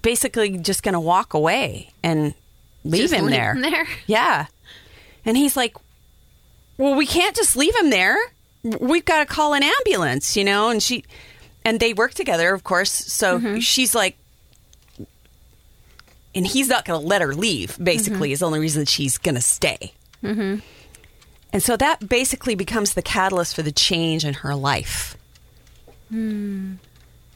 [0.00, 2.34] basically just going to walk away and
[2.84, 3.54] leave him there.
[3.54, 3.86] him there?
[4.06, 4.46] Yeah.
[5.24, 5.76] And he's like,
[6.80, 8.16] well, we can't just leave him there.
[8.62, 10.70] We've got to call an ambulance, you know?
[10.70, 11.04] And she,
[11.62, 12.90] and they work together, of course.
[12.90, 13.58] So mm-hmm.
[13.58, 14.16] she's like,
[16.34, 18.32] and he's not going to let her leave, basically, mm-hmm.
[18.32, 19.92] is the only reason she's going to stay.
[20.24, 20.60] Mm-hmm.
[21.52, 25.18] And so that basically becomes the catalyst for the change in her life.
[26.08, 26.74] Hmm.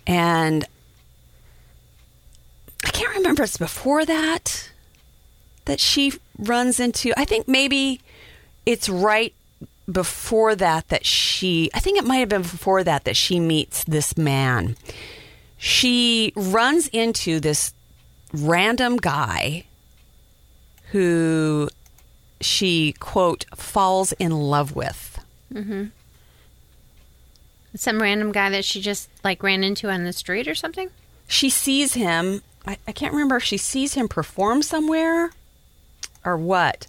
[0.06, 0.64] And
[2.84, 4.70] I can't remember if it's before that
[5.66, 7.12] that she runs into.
[7.18, 8.00] I think maybe
[8.66, 9.34] it's right
[9.90, 11.70] before that that she.
[11.74, 14.76] I think it might have been before that that she meets this man.
[15.58, 17.72] She runs into this
[18.32, 19.64] random guy
[20.90, 21.68] who
[22.40, 25.18] she quote falls in love with.
[25.52, 25.84] Mm-hmm.
[27.76, 30.90] Some random guy that she just like ran into on the street or something.
[31.26, 32.42] she sees him.
[32.66, 35.30] I, I can't remember if she sees him perform somewhere
[36.24, 36.86] or what,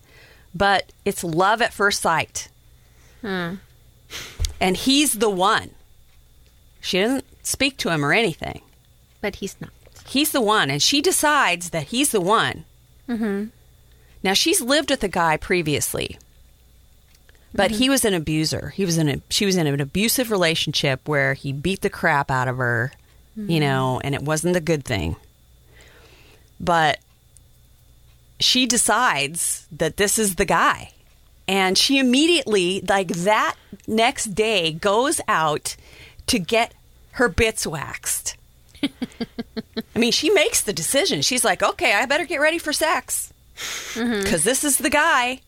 [0.56, 2.48] but it's love at first sight.
[3.22, 3.56] Hmm.
[4.62, 5.72] And he's the one.
[6.80, 8.62] She doesn't speak to him or anything.
[9.20, 9.72] But he's not.
[10.08, 12.64] He's the one, and she decides that he's the one.
[13.10, 13.46] Mm-hmm.
[14.24, 16.18] Now she's lived with a guy previously,
[17.54, 18.70] but he was an abuser.
[18.70, 22.30] He was in a she was in an abusive relationship where he beat the crap
[22.30, 22.92] out of her,
[23.36, 25.16] you know, and it wasn't a good thing.
[26.60, 27.00] But
[28.40, 30.92] she decides that this is the guy.
[31.48, 33.56] And she immediately, like that
[33.88, 35.76] next day, goes out
[36.28, 36.74] to get
[37.12, 38.36] her bits waxed.
[38.84, 41.22] I mean, she makes the decision.
[41.22, 43.32] She's like, okay, I better get ready for sex
[43.94, 45.42] because this is the guy.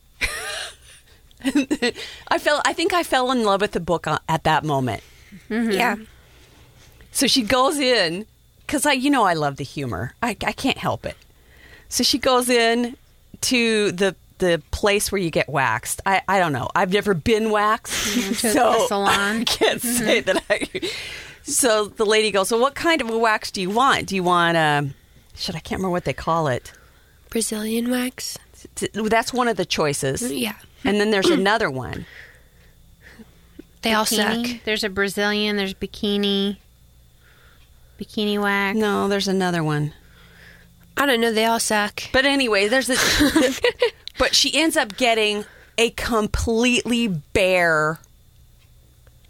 [2.29, 2.61] I felt.
[2.65, 5.03] I think I fell in love with the book uh, at that moment.
[5.49, 5.97] Yeah.
[7.11, 8.25] So she goes in
[8.65, 10.13] because I, you know, I love the humor.
[10.21, 11.15] I, I can't help it.
[11.89, 12.95] So she goes in
[13.41, 16.01] to the the place where you get waxed.
[16.05, 16.69] I, I don't know.
[16.75, 19.41] I've never been waxed, to so the salon.
[19.41, 20.05] I can't mm-hmm.
[20.05, 20.91] say that I.
[21.43, 24.07] So the lady goes, "So what kind of a wax do you want?
[24.07, 25.37] Do you want uh, a?
[25.37, 26.71] Should I can't remember what they call it.
[27.29, 28.37] Brazilian wax.
[28.93, 30.21] That's one of the choices.
[30.21, 30.55] Mm, yeah.
[30.83, 32.05] And then there's another one.
[33.81, 34.45] They all suck.
[34.65, 35.57] There's a Brazilian.
[35.57, 36.57] There's bikini.
[37.99, 38.77] Bikini wax.
[38.77, 39.93] No, there's another one.
[40.97, 41.31] I don't know.
[41.31, 42.01] They all suck.
[42.11, 42.97] But anyway, there's a.
[44.17, 45.45] but she ends up getting
[45.77, 47.99] a completely bare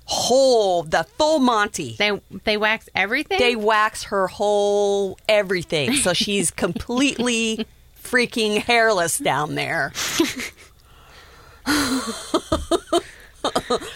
[0.05, 1.95] whole, the full Monty.
[1.97, 3.39] They they wax everything.
[3.39, 7.67] They wax her whole everything, so she's completely
[8.01, 9.91] freaking hairless down there.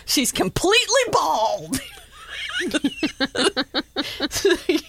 [0.06, 1.80] she's completely bald.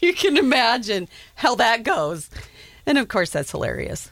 [0.01, 2.28] you can imagine how that goes.
[2.87, 4.11] And of course that's hilarious.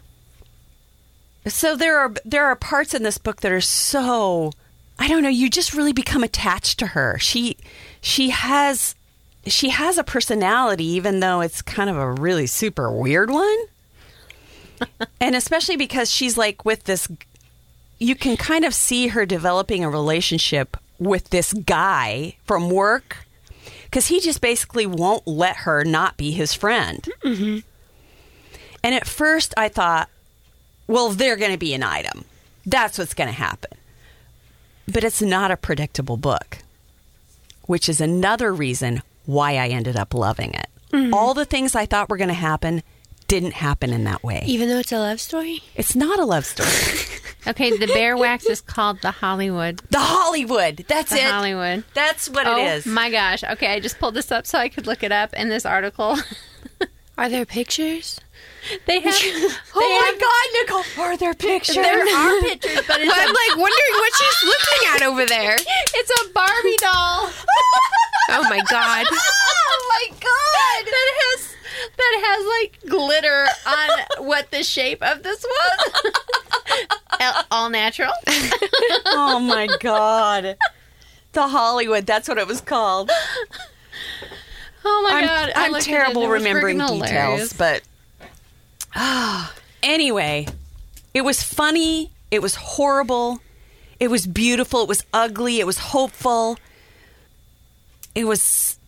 [1.46, 4.52] So there are there are parts in this book that are so
[4.98, 7.18] I don't know, you just really become attached to her.
[7.18, 7.56] She
[8.00, 8.94] she has
[9.46, 13.58] she has a personality even though it's kind of a really super weird one.
[15.20, 17.08] and especially because she's like with this
[17.98, 23.26] you can kind of see her developing a relationship with this guy from work
[23.84, 27.08] because he just basically won't let her not be his friend.
[27.24, 27.58] Mm-hmm.
[28.82, 30.08] And at first, I thought,
[30.86, 32.24] well, they're going to be an item.
[32.66, 33.70] That's what's going to happen.
[34.92, 36.58] But it's not a predictable book,
[37.66, 40.66] which is another reason why I ended up loving it.
[40.92, 41.14] Mm-hmm.
[41.14, 42.82] All the things I thought were going to happen
[43.28, 44.42] didn't happen in that way.
[44.46, 45.60] Even though it's a love story.
[45.76, 46.68] It's not a love story.
[47.46, 49.78] Okay, the bear wax is called the Hollywood.
[49.88, 50.84] the Hollywood.
[50.88, 51.24] That's The it.
[51.24, 51.84] Hollywood.
[51.94, 52.84] That's what oh it is.
[52.86, 53.42] my gosh.
[53.42, 56.18] Okay, I just pulled this up so I could look it up in this article.
[57.16, 58.20] Are there pictures?
[58.86, 59.14] They have.
[59.74, 61.04] oh my God, Nicole!
[61.04, 61.74] Are there pictures?
[61.76, 65.56] There are pictures, but it's I'm a, like wondering what she's looking at over there.
[65.56, 67.30] it's a Barbie doll
[68.32, 69.06] Oh my god.
[69.10, 70.86] oh my God!
[70.86, 71.56] that has
[71.96, 76.12] that has like glitter on what the shape of this was.
[77.50, 78.12] All- natural.
[79.06, 80.56] oh my god.
[81.32, 83.10] The Hollywood, that's what it was called.
[84.84, 85.52] Oh my I'm, god!
[85.54, 87.82] I'm looked at it terrible and it was remembering details, but
[89.82, 90.46] anyway,
[91.14, 93.40] it was funny, it was horrible,
[93.98, 96.58] it was beautiful, it was ugly, it was hopeful.
[98.14, 98.78] It was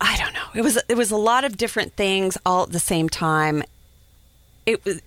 [0.00, 0.46] I don't know.
[0.54, 3.62] It was it was a lot of different things all at the same time.
[4.66, 5.00] It was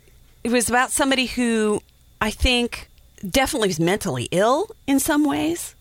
[0.44, 1.82] it was about somebody who
[2.22, 2.90] I think
[3.30, 5.76] definitely was mentally ill in some ways.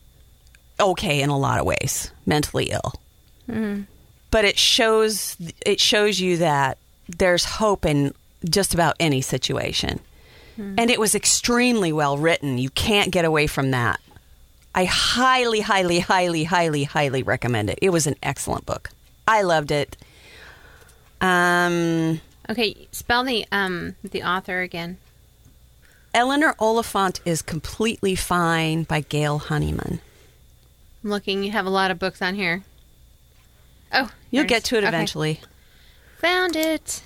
[0.80, 2.92] Okay, in a lot of ways, mentally ill.
[3.48, 3.82] Mm-hmm.
[4.30, 6.76] But it shows it shows you that
[7.08, 8.14] there's hope in
[8.44, 10.00] just about any situation.
[10.56, 12.58] And it was extremely well written.
[12.58, 14.00] You can't get away from that.
[14.74, 17.78] I highly, highly, highly, highly, highly recommend it.
[17.80, 18.90] It was an excellent book.
[19.28, 19.96] I loved it.
[21.20, 22.20] Um,
[22.50, 24.96] Okay, spell the um the author again.
[26.14, 30.00] Eleanor Oliphant is completely fine by Gail Honeyman.
[31.04, 31.44] I'm looking.
[31.44, 32.64] You have a lot of books on here.
[33.92, 34.88] Oh, You'll get to it okay.
[34.88, 35.40] eventually.
[36.18, 37.02] Found it.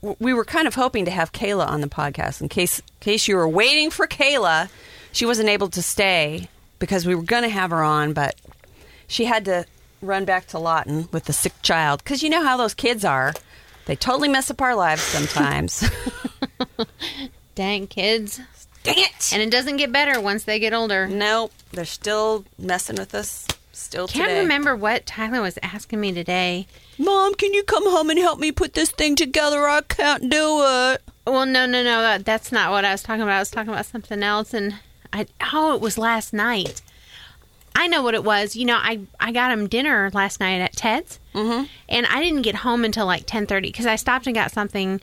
[0.00, 3.26] We were kind of hoping to have Kayla on the podcast in case in case
[3.26, 4.70] you were waiting for Kayla.
[5.12, 8.36] She wasn't able to stay because we were going to have her on, but
[9.08, 9.64] she had to
[10.00, 13.34] run back to Lawton with the sick child because you know how those kids are.
[13.86, 15.88] They totally mess up our lives sometimes.
[17.54, 18.40] Dang kids.
[18.84, 19.32] Dang it!
[19.32, 21.08] And it doesn't get better once they get older.
[21.08, 23.46] Nope, they're still messing with us.
[23.78, 24.40] Still Can't today.
[24.40, 26.66] remember what Tyler was asking me today.
[26.98, 29.68] Mom, can you come home and help me put this thing together?
[29.68, 31.02] I can't do it.
[31.26, 32.02] Well, no, no, no.
[32.02, 33.36] That, that's not what I was talking about.
[33.36, 34.74] I was talking about something else, and
[35.12, 36.82] I oh, it was last night.
[37.76, 38.56] I know what it was.
[38.56, 41.64] You know, I I got him dinner last night at Ted's, mm-hmm.
[41.88, 45.00] and I didn't get home until like ten thirty because I stopped and got something,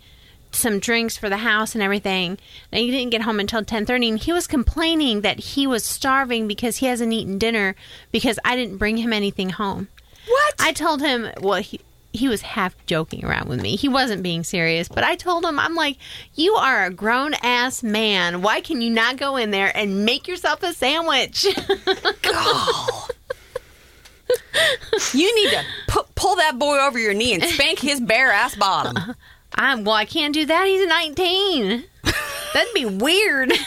[0.55, 2.37] some drinks for the house and everything.
[2.71, 5.83] And he didn't get home until ten thirty, and he was complaining that he was
[5.83, 7.75] starving because he hasn't eaten dinner
[8.11, 9.87] because I didn't bring him anything home.
[10.27, 10.55] What?
[10.59, 11.79] I told him, well, he,
[12.11, 13.75] he was half joking around with me.
[13.75, 15.97] He wasn't being serious, but I told him, I'm like,
[16.33, 18.41] you are a grown ass man.
[18.41, 21.45] Why can you not go in there and make yourself a sandwich?
[25.13, 28.55] you need to pu- pull that boy over your knee and spank his bare ass
[28.55, 29.15] bottom.
[29.55, 30.67] I'm, well, I can't do that.
[30.67, 31.83] He's 19.
[32.53, 33.53] That'd be weird.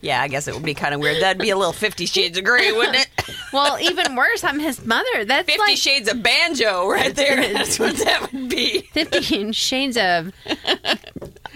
[0.00, 1.22] Yeah, I guess it would be kind of weird.
[1.22, 3.08] That'd be a little Fifty Shades of Grey, wouldn't it?
[3.52, 5.24] well, even worse, I'm his mother.
[5.24, 7.52] That's Fifty like Shades of Banjo, right there.
[7.52, 8.82] That's what that would be.
[8.92, 10.32] 50 shades of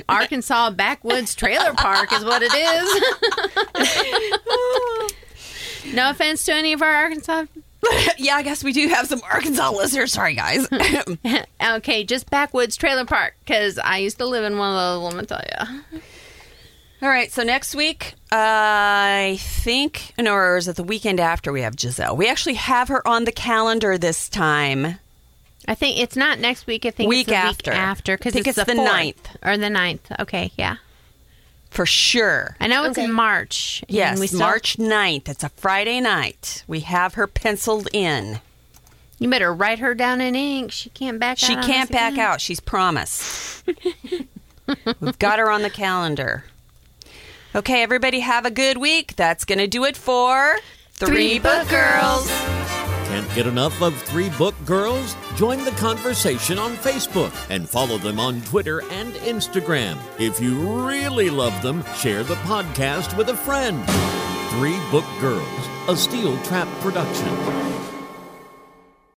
[0.09, 2.53] Arkansas backwoods trailer park is what it
[5.85, 5.95] is.
[5.95, 7.45] no offense to any of our Arkansas.
[8.19, 10.13] yeah, I guess we do have some Arkansas listeners.
[10.13, 10.69] Sorry, guys.
[11.63, 15.13] Okay, just backwoods trailer park because I used to live in one of those.
[15.15, 15.43] Let me tell
[15.93, 16.01] you.
[17.01, 21.63] All right, so next week, I think, no, or is it the weekend after we
[21.63, 22.17] have Giselle?
[22.17, 24.99] We actually have her on the calendar this time.
[25.69, 26.85] I think it's not next week.
[26.85, 27.71] I think Week it's the after.
[27.71, 29.37] week after because I think it's, it's the, the 4th, 9th.
[29.43, 30.21] or the 9th.
[30.21, 30.77] Okay, yeah.
[31.73, 32.57] For sure.
[32.61, 33.07] I know it's Okay.
[33.07, 33.83] in March.
[33.89, 35.29] and Yes, we still- March 9th.
[35.29, 36.65] It's a Friday night.
[36.69, 38.41] We have her penciled in.
[39.19, 40.71] You better write her down in ink.
[40.73, 41.59] She can't back She out.
[41.59, 42.25] on can't us back again.
[42.27, 42.41] out.
[42.43, 43.63] She's promised.
[45.01, 46.45] We've got her on the calendar.
[47.55, 49.17] Okay, everybody have a good week.
[49.17, 50.57] That's going to do it for
[50.95, 52.29] Three Book Girls.
[53.13, 55.15] Can't get enough of Three Book Girls?
[55.37, 59.99] Join the conversation on Facebook and follow them on Twitter and Instagram.
[60.19, 60.59] If you
[60.89, 63.85] really love them, share the podcast with a friend.
[64.53, 67.82] Three Book Girls, a Steel Trap production.